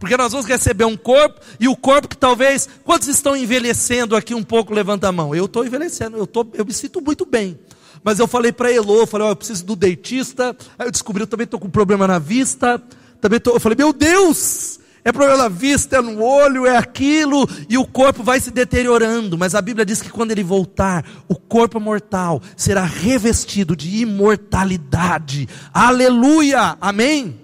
[0.00, 2.68] Porque nós vamos receber um corpo, e o corpo que talvez.
[2.82, 4.74] Quantos estão envelhecendo aqui um pouco?
[4.74, 5.32] Levanta a mão.
[5.32, 7.56] Eu estou envelhecendo, eu, tô, eu me sinto muito bem.
[8.02, 10.56] Mas eu falei para Elô, eu falei, oh, eu preciso do dentista.
[10.76, 12.82] Aí eu descobri, eu também estou com problema na vista.
[13.20, 17.48] Também tô, eu falei, meu Deus, é problema na vista, é no olho, é aquilo,
[17.68, 19.36] e o corpo vai se deteriorando.
[19.36, 25.48] Mas a Bíblia diz que quando ele voltar, o corpo mortal será revestido de imortalidade.
[25.74, 26.76] Aleluia!
[26.80, 27.40] Amém?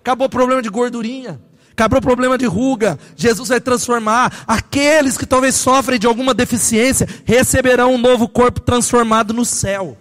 [0.00, 1.38] Acabou o problema de gordurinha.
[1.72, 2.98] Acabou o problema de ruga.
[3.16, 4.44] Jesus vai transformar.
[4.46, 9.96] Aqueles que talvez sofrem de alguma deficiência receberão um novo corpo transformado no céu.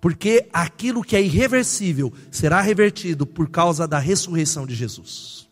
[0.00, 5.47] Porque aquilo que é irreversível será revertido por causa da ressurreição de Jesus.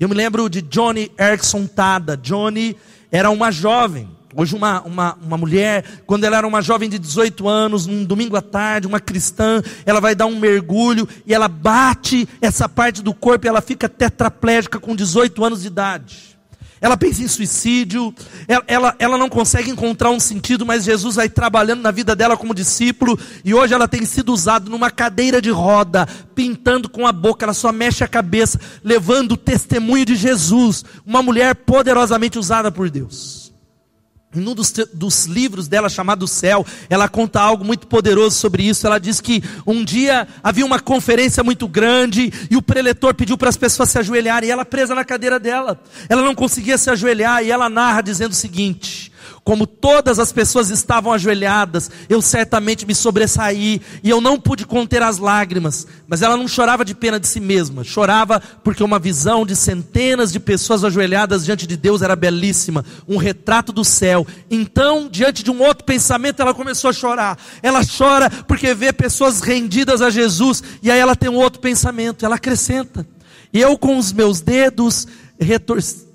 [0.00, 2.16] Eu me lembro de Johnny Erickson Tada.
[2.16, 2.76] Johnny
[3.10, 7.48] era uma jovem, hoje uma, uma, uma mulher, quando ela era uma jovem de 18
[7.48, 12.28] anos, num domingo à tarde, uma cristã, ela vai dar um mergulho e ela bate
[12.40, 16.37] essa parte do corpo e ela fica tetraplégica com 18 anos de idade.
[16.80, 18.14] Ela pensa em suicídio,
[18.46, 22.36] ela, ela, ela, não consegue encontrar um sentido, mas Jesus vai trabalhando na vida dela
[22.36, 27.12] como discípulo, e hoje ela tem sido usada numa cadeira de roda, pintando com a
[27.12, 32.70] boca, ela só mexe a cabeça, levando o testemunho de Jesus, uma mulher poderosamente usada
[32.70, 33.47] por Deus.
[34.34, 38.86] Em um dos, dos, livros dela, chamado Céu, ela conta algo muito poderoso sobre isso.
[38.86, 43.48] Ela diz que um dia havia uma conferência muito grande e o preletor pediu para
[43.48, 45.80] as pessoas se ajoelharem e ela presa na cadeira dela.
[46.10, 49.10] Ela não conseguia se ajoelhar e ela narra dizendo o seguinte:
[49.48, 55.02] como todas as pessoas estavam ajoelhadas, eu certamente me sobressaí e eu não pude conter
[55.02, 55.86] as lágrimas.
[56.06, 60.30] Mas ela não chorava de pena de si mesma, chorava porque uma visão de centenas
[60.30, 64.26] de pessoas ajoelhadas diante de Deus era belíssima, um retrato do céu.
[64.50, 67.38] Então, diante de um outro pensamento, ela começou a chorar.
[67.62, 72.22] Ela chora porque vê pessoas rendidas a Jesus e aí ela tem um outro pensamento,
[72.22, 73.08] ela acrescenta.
[73.50, 75.08] E eu com os meus dedos
[75.40, 76.07] retorcidos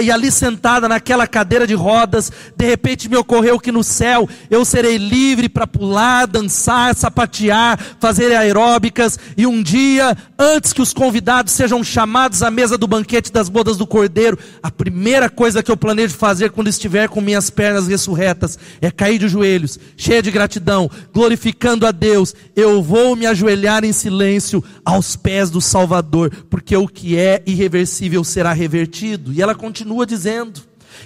[0.00, 4.64] e ali sentada naquela cadeira de rodas, de repente me ocorreu que no céu eu
[4.64, 11.52] serei livre para pular, dançar, sapatear, fazer aeróbicas, e um dia, antes que os convidados
[11.52, 15.76] sejam chamados à mesa do banquete das bodas do cordeiro, a primeira coisa que eu
[15.76, 20.88] planejo fazer quando estiver com minhas pernas ressurretas é cair de joelhos, cheia de gratidão,
[21.12, 22.34] glorificando a Deus.
[22.54, 28.22] Eu vou me ajoelhar em silêncio aos pés do Salvador, porque o que é irreversível
[28.22, 29.32] será revertido.
[29.32, 30.60] E ela continua dizendo.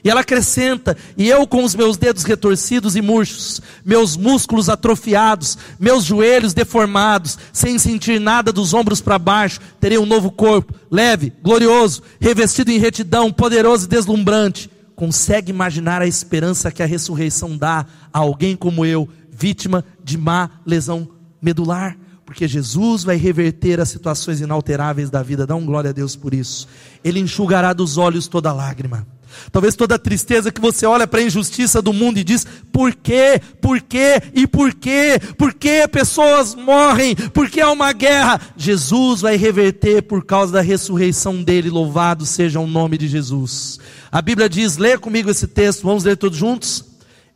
[0.05, 5.59] E ela acrescenta: E eu com os meus dedos retorcidos e murchos, meus músculos atrofiados,
[5.79, 11.33] meus joelhos deformados, sem sentir nada dos ombros para baixo, terei um novo corpo, leve,
[11.43, 14.71] glorioso, revestido em retidão, poderoso e deslumbrante.
[14.95, 20.51] Consegue imaginar a esperança que a ressurreição dá a alguém como eu, vítima de má
[20.67, 21.09] lesão
[21.41, 21.97] medular?
[22.31, 25.45] Porque Jesus vai reverter as situações inalteráveis da vida.
[25.45, 26.69] Dá um glória a Deus por isso.
[27.03, 29.05] Ele enxugará dos olhos toda lágrima.
[29.51, 33.41] Talvez toda tristeza que você olha para a injustiça do mundo e diz: por quê?
[33.61, 34.23] Por quê?
[34.33, 35.21] E por quê?
[35.37, 37.17] Por que pessoas morrem?
[37.17, 38.41] Por que há uma guerra?
[38.57, 41.69] Jesus vai reverter por causa da ressurreição dele.
[41.69, 43.81] Louvado seja o nome de Jesus.
[44.13, 46.90] A Bíblia diz: lê comigo esse texto, vamos ler todos juntos?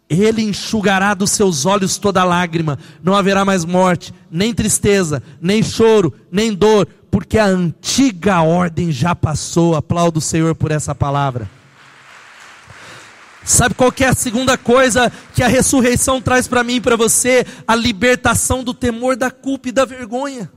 [0.08, 6.12] Ele enxugará dos seus olhos toda lágrima, não haverá mais morte, nem tristeza, nem choro,
[6.30, 9.74] nem dor, porque a antiga ordem já passou.
[9.74, 11.48] Aplaudo o Senhor por essa palavra.
[13.44, 17.46] Sabe qual é a segunda coisa que a ressurreição traz para mim e para você?
[17.66, 20.50] A libertação do temor da culpa e da vergonha.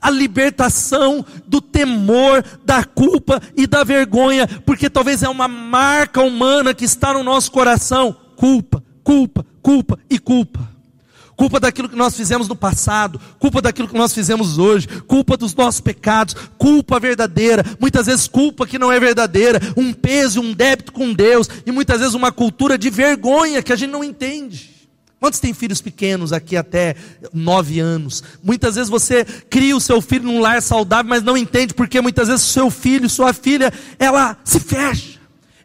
[0.00, 6.74] A libertação do temor, da culpa e da vergonha, porque talvez é uma marca humana
[6.74, 10.76] que está no nosso coração culpa, culpa, culpa e culpa.
[11.36, 15.54] Culpa daquilo que nós fizemos no passado, culpa daquilo que nós fizemos hoje, culpa dos
[15.54, 20.92] nossos pecados, culpa verdadeira, muitas vezes culpa que não é verdadeira, um peso, um débito
[20.92, 24.74] com Deus, e muitas vezes uma cultura de vergonha que a gente não entende.
[25.20, 26.94] Quantos têm filhos pequenos aqui até
[27.34, 28.22] nove anos?
[28.42, 32.28] Muitas vezes você cria o seu filho num lar saudável, mas não entende porque muitas
[32.28, 35.16] vezes seu filho, sua filha, ela se fecha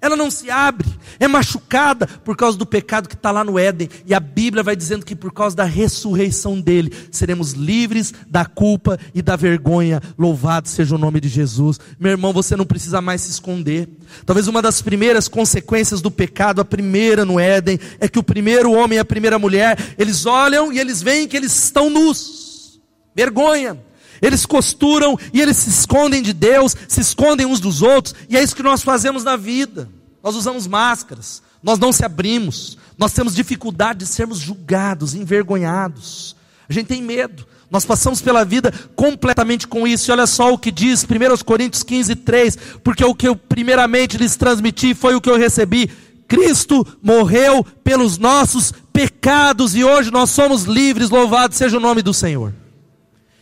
[0.01, 0.87] ela não se abre,
[1.19, 3.89] é machucada por causa do pecado que está lá no Éden.
[4.05, 8.99] E a Bíblia vai dizendo que por causa da ressurreição dele, seremos livres da culpa
[9.13, 10.01] e da vergonha.
[10.17, 11.79] Louvado seja o nome de Jesus.
[11.99, 13.87] Meu irmão, você não precisa mais se esconder.
[14.25, 18.71] Talvez uma das primeiras consequências do pecado, a primeira no Éden, é que o primeiro
[18.71, 22.79] homem e a primeira mulher, eles olham e eles veem que eles estão nus.
[23.15, 23.77] Vergonha
[24.21, 28.43] eles costuram e eles se escondem de Deus, se escondem uns dos outros, e é
[28.43, 29.89] isso que nós fazemos na vida.
[30.23, 36.35] Nós usamos máscaras, nós não se abrimos, nós temos dificuldade de sermos julgados, envergonhados.
[36.69, 37.45] A gente tem medo.
[37.69, 40.09] Nós passamos pela vida completamente com isso.
[40.09, 42.57] E olha só o que diz 1 Coríntios 15, 3.
[42.83, 45.89] Porque o que eu primeiramente lhes transmiti foi o que eu recebi.
[46.27, 51.09] Cristo morreu pelos nossos pecados e hoje nós somos livres.
[51.09, 52.53] Louvado seja o nome do Senhor.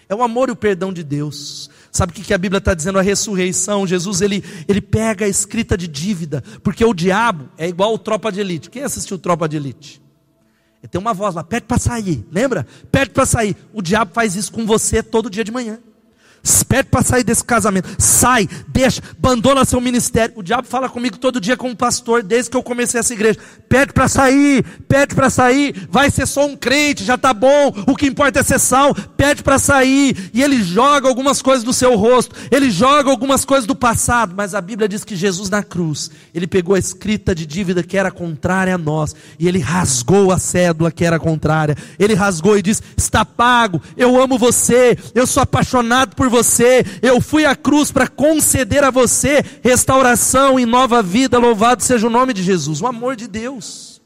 [0.07, 1.68] É o amor e o perdão de Deus.
[1.91, 2.99] Sabe o que a Bíblia está dizendo?
[2.99, 3.87] A ressurreição.
[3.87, 8.31] Jesus ele, ele pega a escrita de dívida, porque o diabo é igual o tropa
[8.31, 8.69] de elite.
[8.69, 10.01] Quem assistiu tropa de elite?
[10.89, 12.65] Tem uma voz lá, pede para sair, lembra?
[12.91, 13.55] Pede para sair.
[13.73, 15.79] O diabo faz isso com você todo dia de manhã.
[16.69, 17.89] Pede para sair desse casamento.
[17.97, 20.35] Sai, deixa, abandona seu ministério.
[20.37, 23.39] O diabo fala comigo todo dia como pastor, desde que eu comecei essa igreja.
[23.67, 25.87] Pede para sair, pede para sair.
[25.89, 27.73] Vai ser só um crente, já está bom.
[27.87, 28.93] O que importa é ser sal.
[28.93, 30.29] Pede para sair.
[30.31, 32.35] E ele joga algumas coisas do seu rosto.
[32.51, 34.35] Ele joga algumas coisas do passado.
[34.37, 37.97] Mas a Bíblia diz que Jesus na cruz, ele pegou a escrita de dívida que
[37.97, 39.15] era contrária a nós.
[39.39, 41.75] E ele rasgou a cédula que era contrária.
[41.97, 43.81] Ele rasgou e disse: Está pago.
[43.97, 44.95] Eu amo você.
[45.15, 50.65] Eu sou apaixonado por você, eu fui à cruz para conceder a você restauração e
[50.65, 51.37] nova vida.
[51.37, 53.99] Louvado seja o nome de Jesus, o amor de Deus.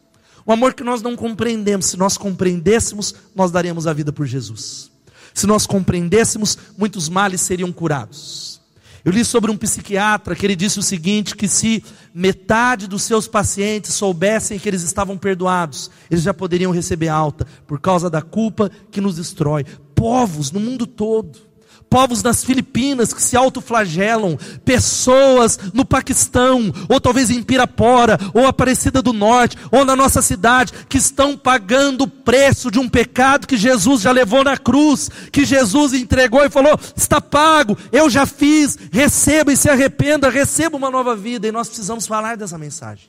[0.45, 4.91] O amor que nós não compreendemos, se nós compreendêssemos, nós daríamos a vida por Jesus.
[5.33, 8.62] Se nós compreendêssemos, muitos males seriam curados.
[9.05, 11.83] Eu li sobre um psiquiatra que ele disse o seguinte: que se
[12.13, 17.79] metade dos seus pacientes soubessem que eles estavam perdoados, eles já poderiam receber alta por
[17.79, 19.65] causa da culpa que nos destrói.
[19.95, 21.53] Povos no mundo todo
[21.93, 28.99] povos nas Filipinas que se autoflagelam, pessoas no Paquistão, ou talvez em Pirapora, ou Aparecida
[28.99, 33.56] do Norte, ou na nossa cidade, que estão pagando o preço de um pecado que
[33.56, 38.75] Jesus já levou na cruz, que Jesus entregou e falou: está pago, eu já fiz,
[38.91, 43.06] receba e se arrependa, receba uma nova vida, e nós precisamos falar dessa mensagem.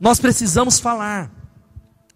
[0.00, 1.30] Nós precisamos falar.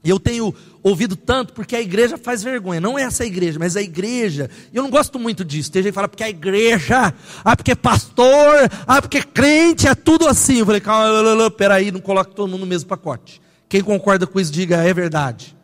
[0.02, 2.80] E eu tenho ouvido tanto porque a igreja faz vergonha.
[2.80, 4.48] Não é essa igreja, mas a igreja.
[4.72, 5.70] E eu não gosto muito disso.
[5.70, 7.12] Tem gente que fala porque a igreja,
[7.44, 10.58] ah, porque pastor, ah, porque crente, é tudo assim.
[10.58, 13.42] Eu falei, calma, peraí, não coloque todo mundo no mesmo pacote.
[13.68, 15.56] Quem concorda com isso, diga, é verdade.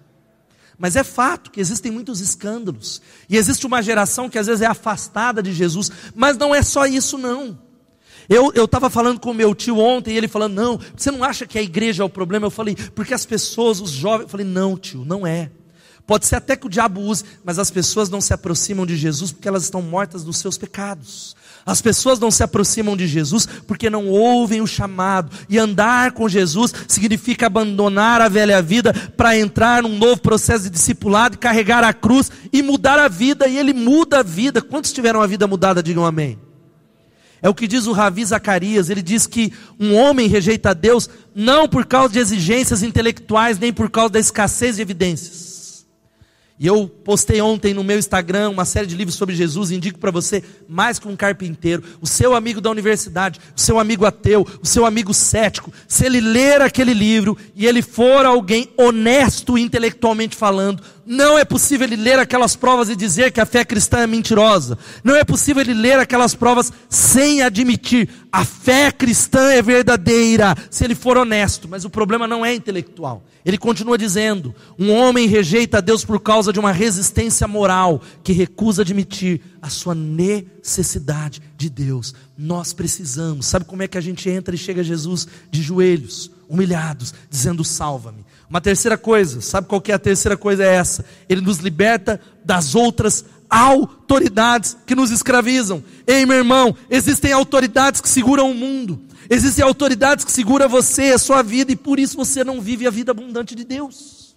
[0.79, 3.01] Mas é fato que existem muitos escândalos.
[3.31, 5.90] E existe uma geração que às vezes é afastada de Jesus.
[6.14, 7.59] Mas não é só isso, não.
[8.28, 11.58] Eu estava falando com meu tio ontem e ele falando: Não, você não acha que
[11.58, 12.46] a igreja é o problema?
[12.46, 14.24] Eu falei: Porque as pessoas, os jovens.
[14.24, 15.50] Eu falei: Não, tio, não é.
[16.06, 19.32] Pode ser até que o diabo use, mas as pessoas não se aproximam de Jesus
[19.32, 21.34] porque elas estão mortas dos seus pecados.
[21.64, 25.36] As pessoas não se aproximam de Jesus porque não ouvem o chamado.
[25.48, 30.70] E andar com Jesus significa abandonar a velha vida para entrar num novo processo de
[30.70, 33.48] discipulado, carregar a cruz e mudar a vida.
[33.48, 34.62] E Ele muda a vida.
[34.62, 35.82] Quantos tiveram a vida mudada?
[35.82, 36.38] Digam amém.
[37.46, 41.68] É o que diz o Ravi Zacarias, ele diz que um homem rejeita Deus não
[41.68, 45.87] por causa de exigências intelectuais, nem por causa da escassez de evidências.
[46.59, 50.11] E eu postei ontem no meu Instagram uma série de livros sobre Jesus, indico para
[50.11, 54.66] você, mais que um carpinteiro, o seu amigo da universidade, o seu amigo ateu, o
[54.66, 60.82] seu amigo cético, se ele ler aquele livro e ele for alguém honesto intelectualmente falando,
[61.07, 64.77] não é possível ele ler aquelas provas e dizer que a fé cristã é mentirosa.
[65.05, 70.85] Não é possível ele ler aquelas provas sem admitir a fé cristã é verdadeira, se
[70.85, 71.66] ele for honesto.
[71.66, 73.25] Mas o problema não é intelectual.
[73.47, 78.83] Ele continua dizendo: um homem rejeita Deus por causa de uma resistência moral que recusa
[78.83, 82.14] admitir a sua necessidade de Deus.
[82.37, 83.47] Nós precisamos.
[83.47, 87.64] Sabe como é que a gente entra e chega a Jesus de joelhos, humilhados, dizendo:
[87.64, 88.23] salva-me.
[88.48, 90.64] Uma terceira coisa, sabe qual que é a terceira coisa?
[90.64, 95.82] É essa: Ele nos liberta das outras autoridades que nos escravizam.
[96.06, 101.18] Ei, meu irmão, existem autoridades que seguram o mundo, existem autoridades que seguram você, a
[101.18, 104.37] sua vida, e por isso você não vive a vida abundante de Deus.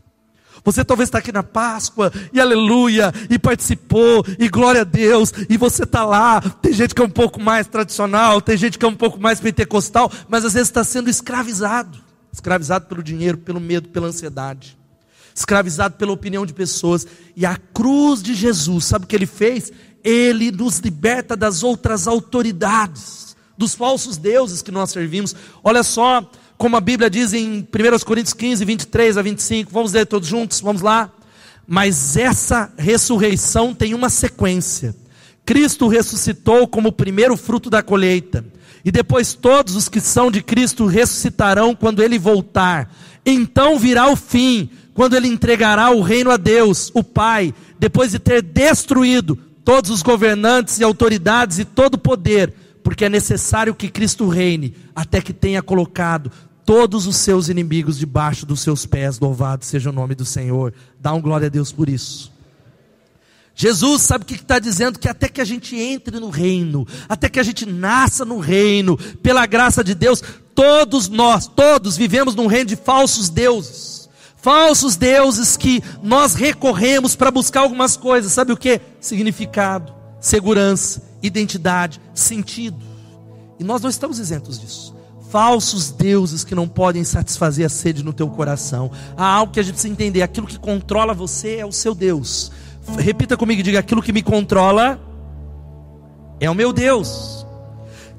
[0.65, 5.55] Você talvez está aqui na Páscoa, e aleluia, e participou, e glória a Deus, e
[5.55, 6.41] você está lá.
[6.41, 9.39] Tem gente que é um pouco mais tradicional, tem gente que é um pouco mais
[9.39, 14.77] pentecostal, mas às vezes está sendo escravizado escravizado pelo dinheiro, pelo medo, pela ansiedade,
[15.33, 17.07] escravizado pela opinião de pessoas.
[17.35, 19.71] E a cruz de Jesus, sabe o que ele fez?
[20.03, 25.35] Ele nos liberta das outras autoridades, dos falsos deuses que nós servimos.
[25.63, 29.71] Olha só como a Bíblia diz em 1 Coríntios 15, 23 a 25.
[29.71, 30.61] Vamos ler todos juntos?
[30.61, 31.11] Vamos lá.
[31.67, 34.95] Mas essa ressurreição tem uma sequência.
[35.45, 38.45] Cristo ressuscitou como o primeiro fruto da colheita
[38.83, 42.93] e depois todos os que são de Cristo ressuscitarão quando ele voltar.
[43.25, 48.19] Então virá o fim, quando ele entregará o reino a Deus, o Pai, depois de
[48.19, 53.89] ter destruído todos os governantes e autoridades e todo o poder, porque é necessário que
[53.89, 56.31] Cristo reine até que tenha colocado
[56.65, 59.19] todos os seus inimigos debaixo dos seus pés.
[59.19, 60.73] Louvado seja o nome do Senhor.
[60.99, 62.31] Dá um glória a Deus por isso.
[63.61, 64.97] Jesus sabe o que está dizendo?
[64.97, 68.97] Que até que a gente entre no reino, até que a gente nasça no reino,
[69.21, 70.23] pela graça de Deus,
[70.55, 74.07] todos nós, todos vivemos num reino de falsos deuses.
[74.37, 78.79] Falsos deuses que nós recorremos para buscar algumas coisas, sabe o que?
[79.01, 82.79] Significado, segurança, identidade, sentido.
[83.59, 84.95] E nós não estamos isentos disso.
[85.29, 88.89] Falsos deuses que não podem satisfazer a sede no teu coração.
[89.17, 92.53] Há algo que a gente precisa entender: aquilo que controla você é o seu Deus
[92.97, 94.99] Repita comigo, diga: aquilo que me controla
[96.39, 97.45] é o meu Deus.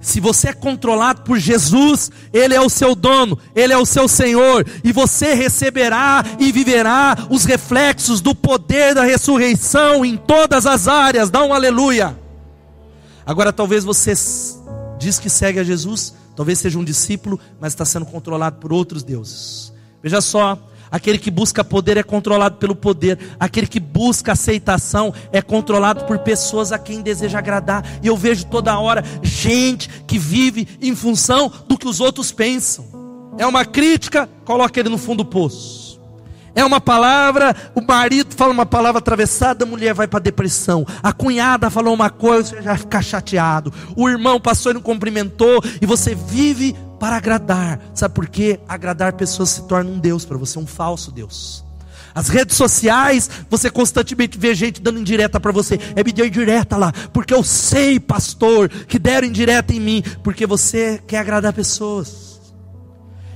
[0.00, 4.09] Se você é controlado por Jesus, Ele é o seu dono, Ele é o seu
[4.09, 10.88] Senhor, e você receberá e viverá os reflexos do poder da ressurreição em todas as
[10.88, 11.28] áreas.
[11.28, 12.18] Dá um aleluia.
[13.26, 14.14] Agora, talvez você
[14.98, 19.02] diz que segue a Jesus, talvez seja um discípulo, mas está sendo controlado por outros
[19.02, 19.71] deuses.
[20.02, 20.58] Veja só,
[20.91, 23.19] Aquele que busca poder é controlado pelo poder.
[23.38, 27.85] Aquele que busca aceitação é controlado por pessoas a quem deseja agradar.
[28.03, 32.85] E eu vejo toda hora gente que vive em função do que os outros pensam.
[33.38, 35.91] É uma crítica, coloca ele no fundo do poço.
[36.55, 40.85] É uma palavra, o marido fala uma palavra atravessada, a mulher vai para depressão.
[41.03, 43.73] A cunhada falou uma coisa, você já fica chateado.
[43.97, 47.81] O irmão passou e não cumprimentou, e você vive para agradar.
[47.94, 48.61] Sabe por quê?
[48.69, 51.65] Agradar pessoas se torna um Deus para você, um falso Deus.
[52.15, 55.79] As redes sociais, você constantemente vê gente dando indireta para você.
[55.96, 60.46] É me deu indireta lá, porque eu sei, pastor, que deram indireta em mim, porque
[60.46, 62.31] você quer agradar pessoas.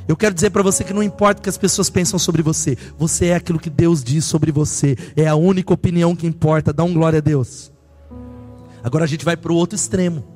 [0.06, 2.76] Eu quero dizer para você que não importa o que as pessoas pensam sobre você,
[2.98, 6.72] você é aquilo que Deus diz sobre você, é a única opinião que importa.
[6.72, 7.72] Dá um glória a Deus.
[8.82, 10.34] Agora a gente vai para o outro extremo.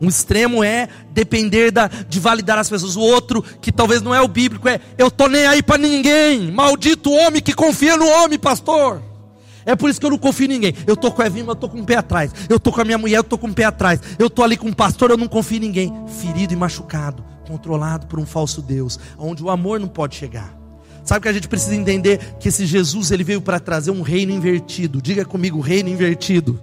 [0.00, 2.96] Um extremo é depender da, de validar as pessoas.
[2.96, 6.50] O outro, que talvez não é o bíblico, é eu tô nem aí para ninguém.
[6.50, 9.02] Maldito homem que confia no homem, pastor.
[9.66, 10.74] É por isso que eu não confio em ninguém.
[10.86, 12.32] Eu tô com a Evinha, eu tô com o um pé atrás.
[12.48, 14.00] Eu tô com a minha mulher, eu tô com o um pé atrás.
[14.18, 15.92] Eu tô ali com o um pastor, eu não confio em ninguém.
[16.20, 20.54] Ferido e machucado controlado por um falso Deus, onde o amor não pode chegar.
[21.02, 24.30] Sabe que a gente precisa entender que esse Jesus ele veio para trazer um reino
[24.30, 25.00] invertido.
[25.00, 26.62] Diga comigo, reino invertido.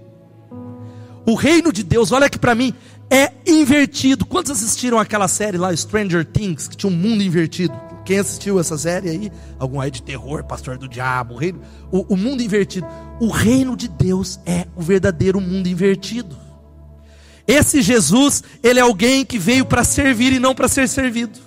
[1.26, 2.72] O reino de Deus, olha aqui para mim,
[3.10, 4.26] é invertido.
[4.26, 7.74] Quantos assistiram aquela série lá, Stranger Things, que tinha um mundo invertido?
[8.06, 9.32] Quem assistiu essa série aí?
[9.58, 11.60] Algum aí de terror, pastor do diabo, o, reino,
[11.92, 12.88] o, o mundo invertido.
[13.20, 16.38] O reino de Deus é o verdadeiro mundo invertido.
[17.48, 21.45] Esse Jesus, ele é alguém que veio para servir e não para ser servido.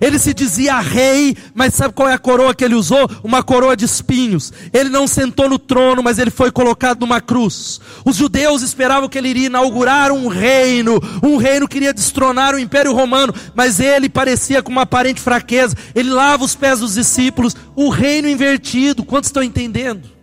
[0.00, 3.08] Ele se dizia rei, mas sabe qual é a coroa que ele usou?
[3.22, 4.52] Uma coroa de espinhos.
[4.72, 7.80] Ele não sentou no trono, mas ele foi colocado numa cruz.
[8.04, 12.58] Os judeus esperavam que ele iria inaugurar um reino, um reino que iria destronar o
[12.58, 15.76] império romano, mas ele parecia com uma aparente fraqueza.
[15.94, 19.04] Ele lava os pés dos discípulos, o reino invertido.
[19.04, 20.17] Quantos estão entendendo?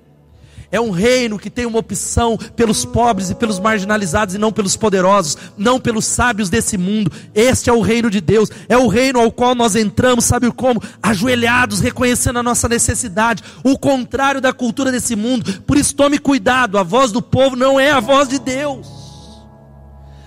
[0.72, 4.76] É um reino que tem uma opção pelos pobres e pelos marginalizados e não pelos
[4.76, 7.12] poderosos, não pelos sábios desse mundo.
[7.34, 10.82] Este é o reino de Deus, é o reino ao qual nós entramos, sabe como?
[11.02, 15.62] Ajoelhados, reconhecendo a nossa necessidade, o contrário da cultura desse mundo.
[15.62, 19.06] Por isso tome cuidado, a voz do povo não é a voz de Deus.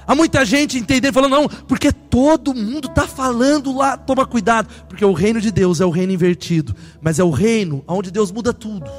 [0.09, 5.05] Há muita gente entendendo, falando, não, porque todo mundo está falando lá, toma cuidado, porque
[5.05, 8.55] o reino de Deus é o reino invertido, mas é o reino onde Deus muda
[8.55, 8.91] tudo.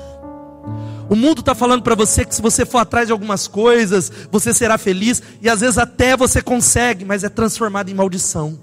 [1.10, 4.53] O mundo está falando para você que se você for atrás de algumas coisas, você
[4.53, 8.60] será feliz, e às vezes até você consegue, mas é transformado em maldição.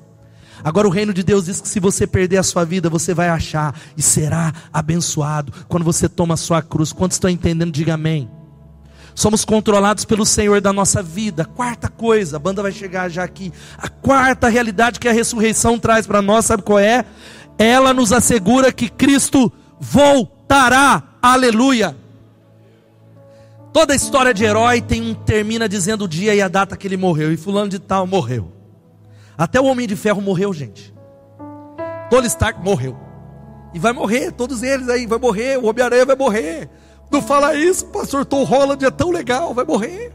[0.62, 3.28] Agora o reino de Deus diz que se você perder a sua vida, você vai
[3.28, 6.92] achar e será abençoado quando você toma a sua cruz.
[6.92, 7.72] Quantos estão entendendo?
[7.72, 8.30] Diga amém.
[9.14, 11.44] Somos controlados pelo Senhor da nossa vida.
[11.44, 13.52] Quarta coisa, a banda vai chegar já aqui.
[13.76, 17.04] A quarta realidade que a ressurreição traz para nós, sabe qual é?
[17.58, 21.02] Ela nos assegura que Cristo voltará.
[21.20, 21.96] Aleluia.
[23.76, 27.30] Toda história de herói tem termina dizendo o dia e a data que ele morreu.
[27.30, 28.50] E fulano de tal morreu.
[29.36, 30.94] Até o Homem de Ferro morreu, gente.
[32.08, 32.96] Tony Stark morreu.
[33.74, 35.58] E vai morrer, todos eles aí, vai morrer.
[35.58, 36.70] O Homem-Aranha vai morrer.
[37.10, 40.10] Não fala isso, pastor Tom Holland é tão legal, vai morrer.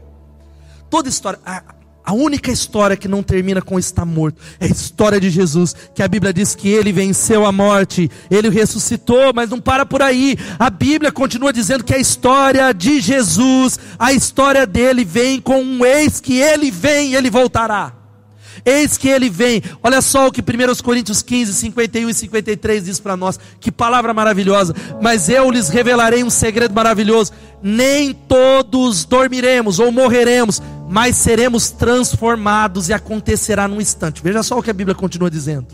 [0.90, 1.38] Toda história.
[1.46, 1.62] A
[2.10, 6.08] única história que não termina com está morto é a história de Jesus, que a
[6.08, 10.36] Bíblia diz que ele venceu a morte, ele ressuscitou, mas não para por aí.
[10.58, 15.84] A Bíblia continua dizendo que a história de Jesus, a história dele vem com um
[15.84, 18.01] ex que ele vem, ele voltará.
[18.64, 19.62] Eis que ele vem.
[19.82, 23.38] Olha só o que 1 Coríntios 15, 51 e 53 diz para nós.
[23.60, 24.74] Que palavra maravilhosa.
[25.00, 27.32] Mas eu lhes revelarei um segredo maravilhoso.
[27.62, 34.22] Nem todos dormiremos ou morreremos, mas seremos transformados e acontecerá num instante.
[34.22, 35.66] Veja só o que a Bíblia continua dizendo.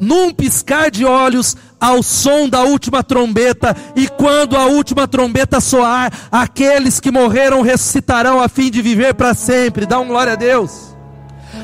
[0.00, 6.12] Num piscar de olhos, ao som da última trombeta, e quando a última trombeta soar,
[6.32, 9.86] aqueles que morreram ressuscitarão a fim de viver para sempre.
[9.86, 10.93] Dá um glória a Deus.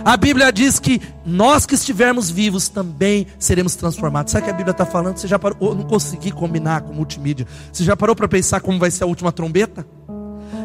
[0.05, 4.33] A Bíblia diz que nós que estivermos vivos também seremos transformados.
[4.33, 5.19] Sabe o que a Bíblia está falando?
[5.19, 5.57] Você já parou?
[5.61, 7.47] Eu não consegui combinar com multimídia.
[7.73, 9.87] Você já parou para pensar como vai ser a última trombeta?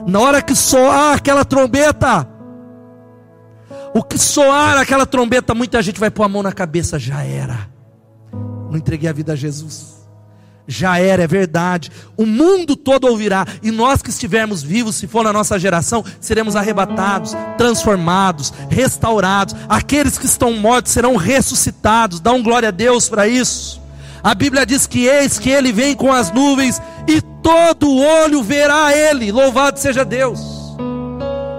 [0.07, 2.27] Na hora que soar aquela trombeta,
[3.93, 6.99] o que soar aquela trombeta, muita gente vai pôr a mão na cabeça.
[6.99, 7.69] Já era.
[8.31, 9.94] Não entreguei a vida a Jesus
[10.68, 11.91] já era, é verdade.
[12.18, 16.55] O mundo todo ouvirá, e nós que estivermos vivos, se for na nossa geração, seremos
[16.55, 19.55] arrebatados, transformados, restaurados.
[19.70, 22.20] Aqueles que estão mortos serão ressuscitados.
[22.20, 23.82] Dá um glória a Deus para isso.
[24.24, 28.95] A Bíblia diz que eis que ele vem com as nuvens e todo olho verá
[28.95, 29.32] ele.
[29.32, 30.39] Louvado seja Deus.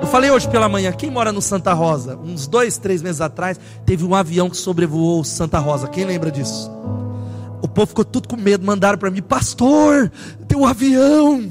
[0.02, 2.16] Eu falei hoje pela manhã, quem mora no Santa Rosa?
[2.16, 5.88] Uns dois, três meses atrás, teve um avião que sobrevoou Santa Rosa.
[5.88, 6.70] Quem lembra disso?
[7.76, 10.10] Povo ficou tudo com medo, mandaram para mim, pastor,
[10.48, 11.46] tem um avião,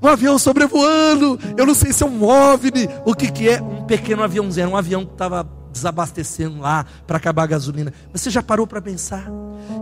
[0.00, 3.84] um avião sobrevoando, eu não sei se é um OVNI, o que que é, um
[3.84, 7.92] pequeno aviãozinho, um avião que estava desabastecendo lá para acabar a gasolina.
[8.12, 9.28] Mas você já parou para pensar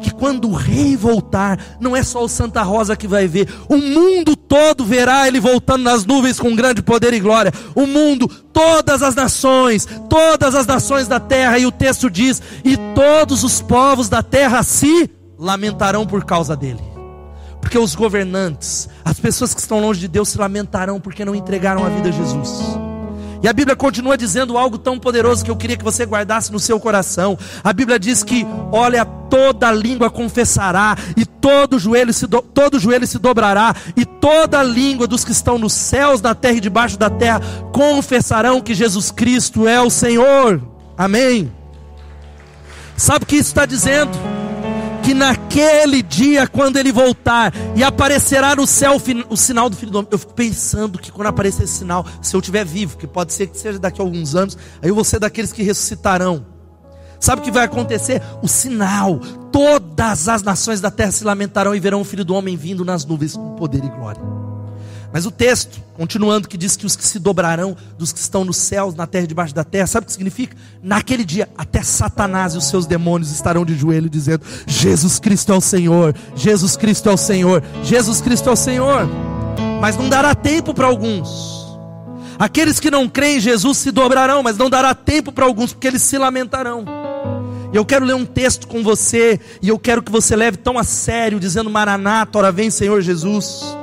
[0.01, 3.76] que quando o rei voltar, não é só o Santa Rosa que vai ver, o
[3.76, 7.53] mundo todo verá ele voltando nas nuvens com grande poder e glória.
[7.74, 12.78] O mundo, todas as nações, todas as nações da terra, e o texto diz: "E
[12.95, 15.11] todos os povos da terra se
[15.43, 16.82] lamentarão por causa dele".
[17.61, 21.84] Porque os governantes, as pessoas que estão longe de Deus se lamentarão porque não entregaram
[21.84, 22.78] a vida a Jesus.
[23.43, 26.61] E a Bíblia continua dizendo algo tão poderoso que eu queria que você guardasse no
[26.61, 27.36] seu coração.
[27.64, 33.05] A Bíblia diz que, olha, toda língua confessará, e todo joelho se, do, todo joelho
[33.05, 37.11] se dobrará, e toda língua dos que estão nos céus, na terra e debaixo da
[37.11, 37.40] terra
[37.72, 40.62] confessarão que Jesus Cristo é o Senhor.
[40.97, 41.51] Amém.
[42.97, 44.12] Sabe o que isso está dizendo?
[45.03, 49.98] Que naquele dia, quando ele voltar e aparecerá no céu o sinal do Filho do
[49.98, 53.32] Homem, eu fico pensando que quando aparecer esse sinal, se eu estiver vivo, que pode
[53.32, 56.46] ser que seja daqui a alguns anos, aí eu vou ser daqueles que ressuscitarão.
[57.18, 58.20] Sabe o que vai acontecer?
[58.42, 59.20] O sinal,
[59.53, 63.05] todas as nações da terra se lamentarão e verão o Filho do Homem vindo nas
[63.05, 64.41] nuvens com poder e glória.
[65.12, 68.56] Mas o texto, continuando, que diz que os que se dobrarão dos que estão nos
[68.56, 70.56] céus, na terra e debaixo da terra, sabe o que significa?
[70.82, 75.56] Naquele dia, até Satanás e os seus demônios estarão de joelho dizendo: Jesus Cristo é
[75.56, 79.06] o Senhor, Jesus Cristo é o Senhor, Jesus Cristo é o Senhor.
[79.82, 81.62] Mas não dará tempo para alguns.
[82.38, 85.86] Aqueles que não creem em Jesus se dobrarão, mas não dará tempo para alguns, porque
[85.86, 86.84] eles se lamentarão.
[87.70, 90.78] E eu quero ler um texto com você, e eu quero que você leve tão
[90.78, 93.76] a sério, dizendo: Maranata, ora vem Senhor Jesus.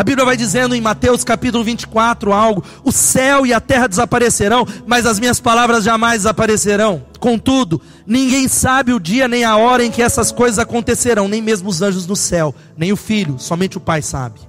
[0.00, 4.66] A Bíblia vai dizendo em Mateus capítulo 24 algo: o céu e a terra desaparecerão,
[4.86, 7.04] mas as minhas palavras jamais desaparecerão.
[7.18, 11.68] Contudo, ninguém sabe o dia nem a hora em que essas coisas acontecerão, nem mesmo
[11.68, 14.40] os anjos no céu, nem o filho, somente o Pai sabe.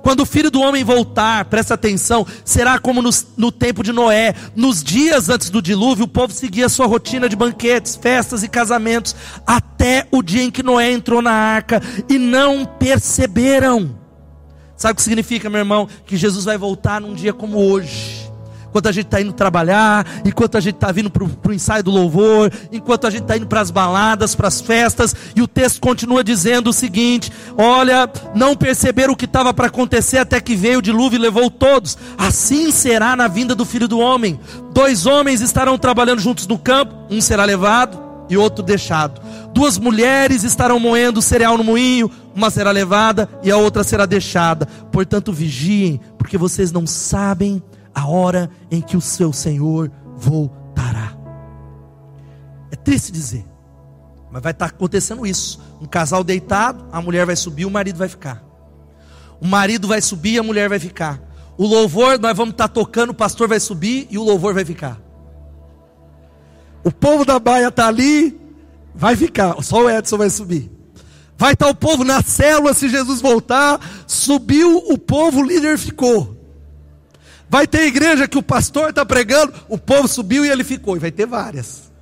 [0.00, 3.02] Quando o filho do homem voltar, presta atenção, será como
[3.36, 4.32] no, tempo de Noé.
[4.54, 9.16] Nos dias antes do dilúvio, o povo seguia sua rotina de banquetes, festas e casamentos,
[9.44, 14.03] até o dia em que Noé entrou na arca e não perceberam.
[14.84, 15.88] Sabe o que significa, meu irmão?
[16.04, 18.30] Que Jesus vai voltar num dia como hoje.
[18.68, 21.90] Enquanto a gente está indo trabalhar, enquanto a gente está vindo para o ensaio do
[21.90, 25.80] louvor, enquanto a gente está indo para as baladas, para as festas, e o texto
[25.80, 30.80] continua dizendo o seguinte: olha, não perceberam o que estava para acontecer até que veio
[30.80, 31.96] o dilúvio e levou todos.
[32.18, 34.38] Assim será na vinda do filho do homem.
[34.74, 39.20] Dois homens estarão trabalhando juntos no campo, um será levado e outro deixado.
[39.54, 44.66] Duas mulheres estarão moendo cereal no moinho, uma será levada e a outra será deixada.
[44.90, 47.62] Portanto, vigiem, porque vocês não sabem
[47.94, 51.16] a hora em que o seu Senhor voltará.
[52.70, 53.44] É triste dizer,
[54.32, 55.60] mas vai estar acontecendo isso.
[55.80, 58.42] Um casal deitado, a mulher vai subir, o marido vai ficar.
[59.40, 61.22] O marido vai subir, a mulher vai ficar.
[61.56, 65.00] O louvor, nós vamos estar tocando, o pastor vai subir e o louvor vai ficar.
[66.82, 68.38] O povo da baia está ali,
[68.92, 70.73] vai ficar, só o Edson vai subir.
[71.36, 73.80] Vai estar o povo na célula se Jesus voltar.
[74.06, 76.36] Subiu o povo, o líder ficou.
[77.48, 80.96] Vai ter igreja que o pastor está pregando, o povo subiu e ele ficou.
[80.96, 81.92] E vai ter várias.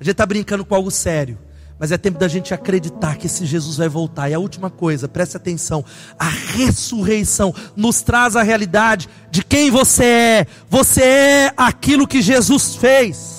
[0.00, 1.38] A gente está brincando com algo sério.
[1.78, 4.30] Mas é tempo da gente acreditar que esse Jesus vai voltar.
[4.30, 5.84] E a última coisa, preste atenção:
[6.18, 10.46] a ressurreição nos traz a realidade de quem você é.
[10.70, 13.33] Você é aquilo que Jesus fez.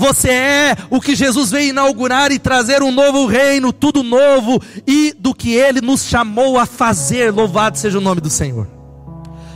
[0.00, 5.14] Você é o que Jesus veio inaugurar e trazer um novo reino, tudo novo e
[5.18, 7.30] do que ele nos chamou a fazer.
[7.30, 8.66] Louvado seja o nome do Senhor.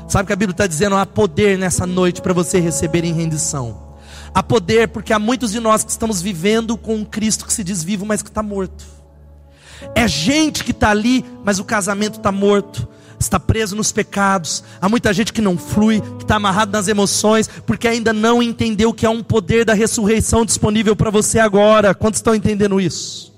[0.06, 0.96] Sabe que a Bíblia está dizendo?
[0.96, 3.96] Há poder nessa noite para você receber em rendição.
[4.34, 7.64] Há poder porque há muitos de nós que estamos vivendo com um Cristo que se
[7.64, 8.84] diz vivo, mas que está morto.
[9.94, 12.86] É gente que está ali, mas o casamento está morto
[13.24, 17.48] está preso nos pecados, há muita gente que não flui, que está amarrado nas emoções,
[17.66, 21.94] porque ainda não entendeu que há um poder da ressurreição disponível para você agora.
[21.94, 23.34] Quantos estão entendendo isso?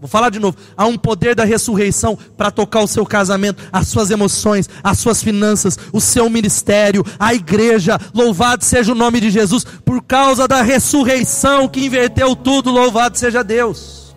[0.00, 0.56] Vou falar de novo.
[0.74, 5.22] Há um poder da ressurreição para tocar o seu casamento, as suas emoções, as suas
[5.22, 7.98] finanças, o seu ministério, a igreja.
[8.14, 12.70] Louvado seja o nome de Jesus, por causa da ressurreição que inverteu tudo.
[12.70, 14.14] Louvado seja Deus.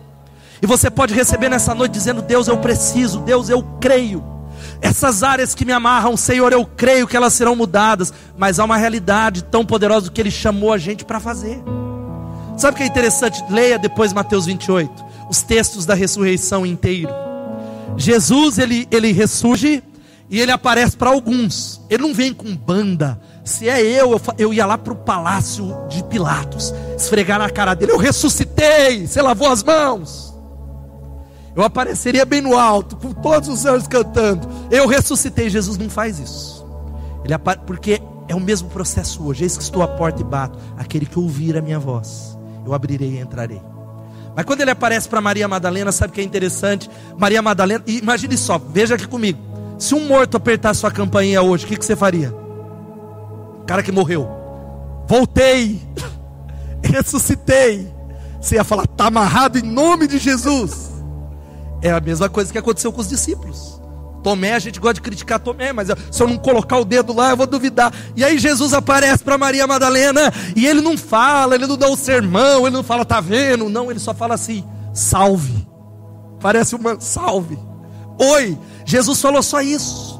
[0.62, 4.33] E você pode receber nessa noite dizendo: Deus, eu preciso, Deus, eu creio.
[4.84, 8.76] Essas áreas que me amarram, Senhor, eu creio que elas serão mudadas, mas há uma
[8.76, 11.58] realidade tão poderosa que Ele chamou a gente para fazer.
[12.58, 13.42] Sabe o que é interessante?
[13.48, 14.92] Leia depois Mateus 28,
[15.30, 17.08] os textos da ressurreição inteiro.
[17.96, 19.82] Jesus, ele, ele ressurge
[20.28, 21.80] e ele aparece para alguns.
[21.88, 23.18] Ele não vem com banda.
[23.42, 27.72] Se é eu, eu, eu ia lá para o palácio de Pilatos, esfregar na cara
[27.72, 30.33] dele: Eu ressuscitei, você lavou as mãos.
[31.56, 34.48] Eu apareceria bem no alto, com todos os anjos cantando.
[34.70, 35.48] Eu ressuscitei.
[35.48, 36.66] Jesus não faz isso.
[37.24, 37.34] Ele
[37.66, 39.44] porque é o mesmo processo hoje.
[39.44, 40.58] Eis que estou à porta e bato.
[40.76, 42.36] Aquele que ouvir a minha voz,
[42.66, 43.62] eu abrirei e entrarei.
[44.34, 46.90] Mas quando ele aparece para Maria Madalena, sabe o que é interessante?
[47.16, 49.38] Maria Madalena, imagine só, veja aqui comigo.
[49.78, 52.34] Se um morto apertar sua campainha hoje, o que, que você faria?
[53.60, 54.28] O cara que morreu.
[55.06, 55.80] Voltei.
[56.82, 57.92] Ressuscitei.
[58.40, 60.83] Você ia falar, está amarrado em nome de Jesus.
[61.84, 63.78] É a mesma coisa que aconteceu com os discípulos.
[64.22, 67.28] Tomé, a gente gosta de criticar Tomé, mas se eu não colocar o dedo lá,
[67.28, 67.92] eu vou duvidar.
[68.16, 71.94] E aí Jesus aparece para Maria Madalena e ele não fala, ele não dá o
[71.94, 73.68] sermão, ele não fala, tá vendo?
[73.68, 74.64] Não, ele só fala assim:
[74.94, 75.68] salve.
[76.40, 77.58] Parece uma salve.
[78.18, 80.13] Oi, Jesus falou só isso.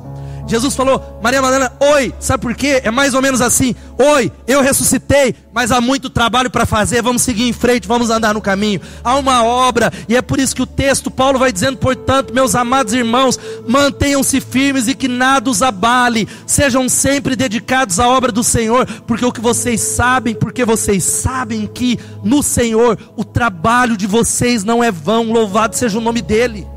[0.47, 2.81] Jesus falou, Maria Madalena, oi, sabe por quê?
[2.85, 7.23] É mais ou menos assim: oi, eu ressuscitei, mas há muito trabalho para fazer, vamos
[7.23, 8.81] seguir em frente, vamos andar no caminho.
[9.03, 12.55] Há uma obra, e é por isso que o texto, Paulo vai dizendo, portanto, meus
[12.55, 18.45] amados irmãos, mantenham-se firmes e que nada os abale, sejam sempre dedicados à obra do
[18.45, 24.07] Senhor, porque o que vocês sabem, porque vocês sabem que no Senhor o trabalho de
[24.07, 26.74] vocês não é vão, louvado seja o nome dEle.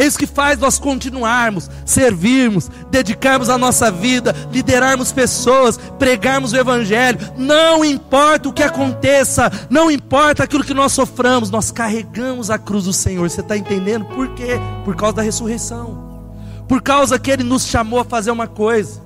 [0.00, 7.18] Eis que faz nós continuarmos, servirmos, dedicarmos a nossa vida, liderarmos pessoas, pregarmos o Evangelho.
[7.36, 12.84] Não importa o que aconteça, não importa aquilo que nós soframos, nós carregamos a cruz
[12.84, 13.28] do Senhor.
[13.28, 14.58] Você está entendendo por quê?
[14.86, 16.24] Por causa da ressurreição,
[16.66, 19.02] por causa que Ele nos chamou a fazer uma coisa.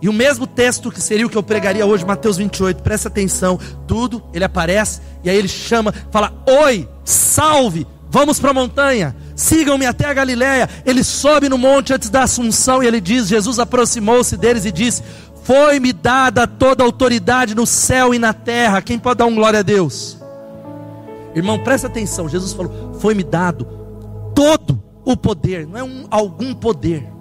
[0.00, 3.60] E o mesmo texto que seria o que eu pregaria hoje, Mateus 28, presta atenção,
[3.86, 9.86] tudo, ele aparece, e aí ele chama, fala: Oi, salve, vamos para a montanha sigam-me
[9.86, 10.68] até a Galiléia.
[10.84, 15.02] Ele sobe no monte antes da Assunção e ele diz: Jesus aproximou-se deles e disse:
[15.42, 18.82] Foi-me dada toda a autoridade no céu e na terra.
[18.82, 20.18] Quem pode dar um glória a Deus?
[21.34, 22.28] Irmão, presta atenção.
[22.28, 23.66] Jesus falou: Foi-me dado
[24.34, 27.12] todo o poder, não é um, algum poder.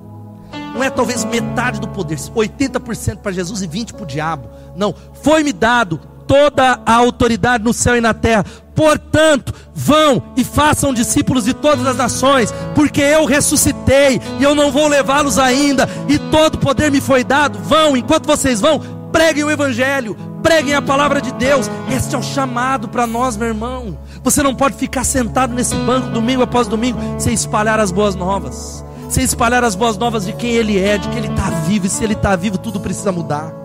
[0.74, 4.50] Não é talvez metade do poder, 80% para Jesus e 20% para o diabo.
[4.76, 8.46] Não, foi-me dado toda a autoridade no céu e na terra.
[8.76, 14.72] Portanto, vão e façam discípulos de todas as nações, porque eu ressuscitei e eu não
[14.72, 17.60] vou levá-los ainda, e todo poder me foi dado.
[17.60, 18.80] Vão, enquanto vocês vão,
[19.12, 21.70] preguem o Evangelho, preguem a palavra de Deus.
[21.96, 23.98] Este é o chamado para nós, meu irmão.
[24.24, 28.84] Você não pode ficar sentado nesse banco domingo após domingo sem espalhar as boas novas,
[29.10, 31.90] sem espalhar as boas novas de quem Ele é, de que Ele está vivo, e
[31.90, 33.64] se Ele está vivo, tudo precisa mudar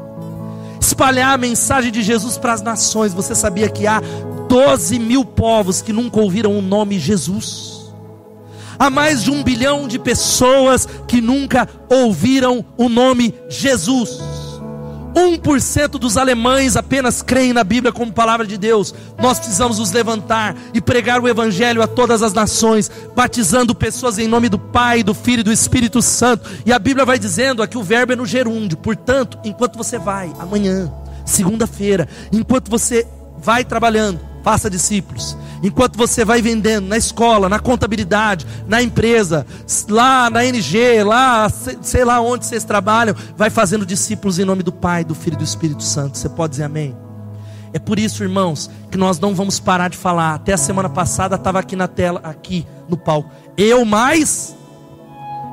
[0.80, 3.14] espalhar a mensagem de Jesus para as nações.
[3.14, 4.00] Você sabia que há
[4.48, 7.92] 12 mil povos que nunca ouviram o nome Jesus?
[8.78, 14.20] Há mais de um bilhão de pessoas que nunca ouviram o nome Jesus.
[15.14, 18.94] 1% dos alemães apenas creem na Bíblia como palavra de Deus.
[19.20, 24.28] Nós precisamos nos levantar e pregar o Evangelho a todas as nações, batizando pessoas em
[24.28, 26.48] nome do Pai, do Filho e do Espírito Santo.
[26.64, 28.78] E a Bíblia vai dizendo aqui o verbo é no gerúndio.
[28.78, 30.92] Portanto, enquanto você vai, amanhã,
[31.26, 33.04] segunda-feira, enquanto você
[33.38, 35.36] vai trabalhando, faça discípulos.
[35.62, 39.44] Enquanto você vai vendendo na escola, na contabilidade, na empresa,
[39.90, 41.50] lá na NG, lá,
[41.82, 45.36] sei lá onde vocês trabalham, vai fazendo discípulos em nome do Pai, do Filho e
[45.36, 46.16] do Espírito Santo.
[46.16, 46.96] Você pode dizer amém?
[47.74, 50.36] É por isso, irmãos, que nós não vamos parar de falar.
[50.36, 53.30] Até a semana passada estava aqui na tela, aqui no palco.
[53.54, 54.56] Eu mais,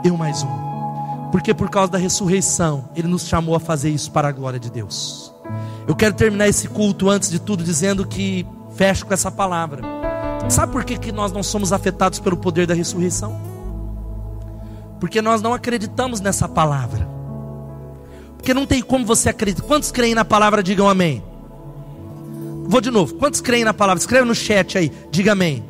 [0.05, 1.29] eu mais um.
[1.33, 4.71] Porque por causa da ressurreição, Ele nos chamou a fazer isso para a glória de
[4.71, 5.33] Deus.
[5.85, 9.81] Eu quero terminar esse culto antes de tudo dizendo que fecho com essa palavra.
[10.49, 13.35] Sabe por que, que nós não somos afetados pelo poder da ressurreição?
[14.99, 17.07] Porque nós não acreditamos nessa palavra.
[18.37, 19.67] Porque não tem como você acreditar.
[19.67, 21.23] Quantos creem na palavra, digam amém.
[22.67, 23.15] Vou de novo.
[23.15, 23.99] Quantos creem na palavra?
[23.99, 25.63] Escreve no chat aí, diga amém.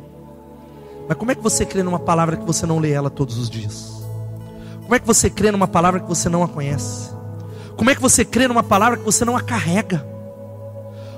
[1.08, 3.48] Mas como é que você crê numa palavra que você não lê ela todos os
[3.48, 4.04] dias?
[4.82, 7.10] Como é que você crê numa palavra que você não a conhece?
[7.76, 10.15] Como é que você crê numa palavra que você não a carrega?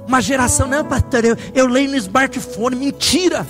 [0.09, 3.47] Uma geração, não, pastor, eu, eu leio no smartphone, mentira.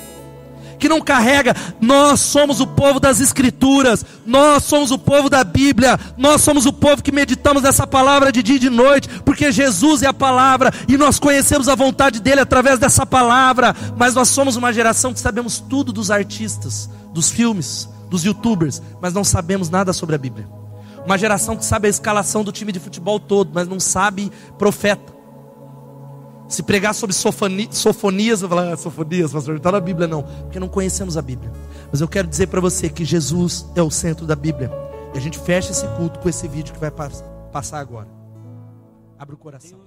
[0.76, 5.98] Que não carrega, nós somos o povo das Escrituras, nós somos o povo da Bíblia,
[6.16, 10.02] nós somos o povo que meditamos essa palavra de dia e de noite, porque Jesus
[10.02, 13.74] é a palavra e nós conhecemos a vontade dele através dessa palavra.
[13.96, 19.12] Mas nós somos uma geração que sabemos tudo dos artistas, dos filmes, dos youtubers, mas
[19.12, 20.48] não sabemos nada sobre a Bíblia.
[21.04, 25.17] Uma geração que sabe a escalação do time de futebol todo, mas não sabe profeta.
[26.48, 30.22] Se pregar sobre sofoni, sofonias, eu falar, ah, sofonias, pastor, não está na Bíblia não,
[30.22, 31.52] porque não conhecemos a Bíblia.
[31.92, 34.70] Mas eu quero dizer para você que Jesus é o centro da Bíblia.
[35.14, 38.08] E a gente fecha esse culto com esse vídeo que vai passar agora.
[39.18, 39.78] Abre o coração.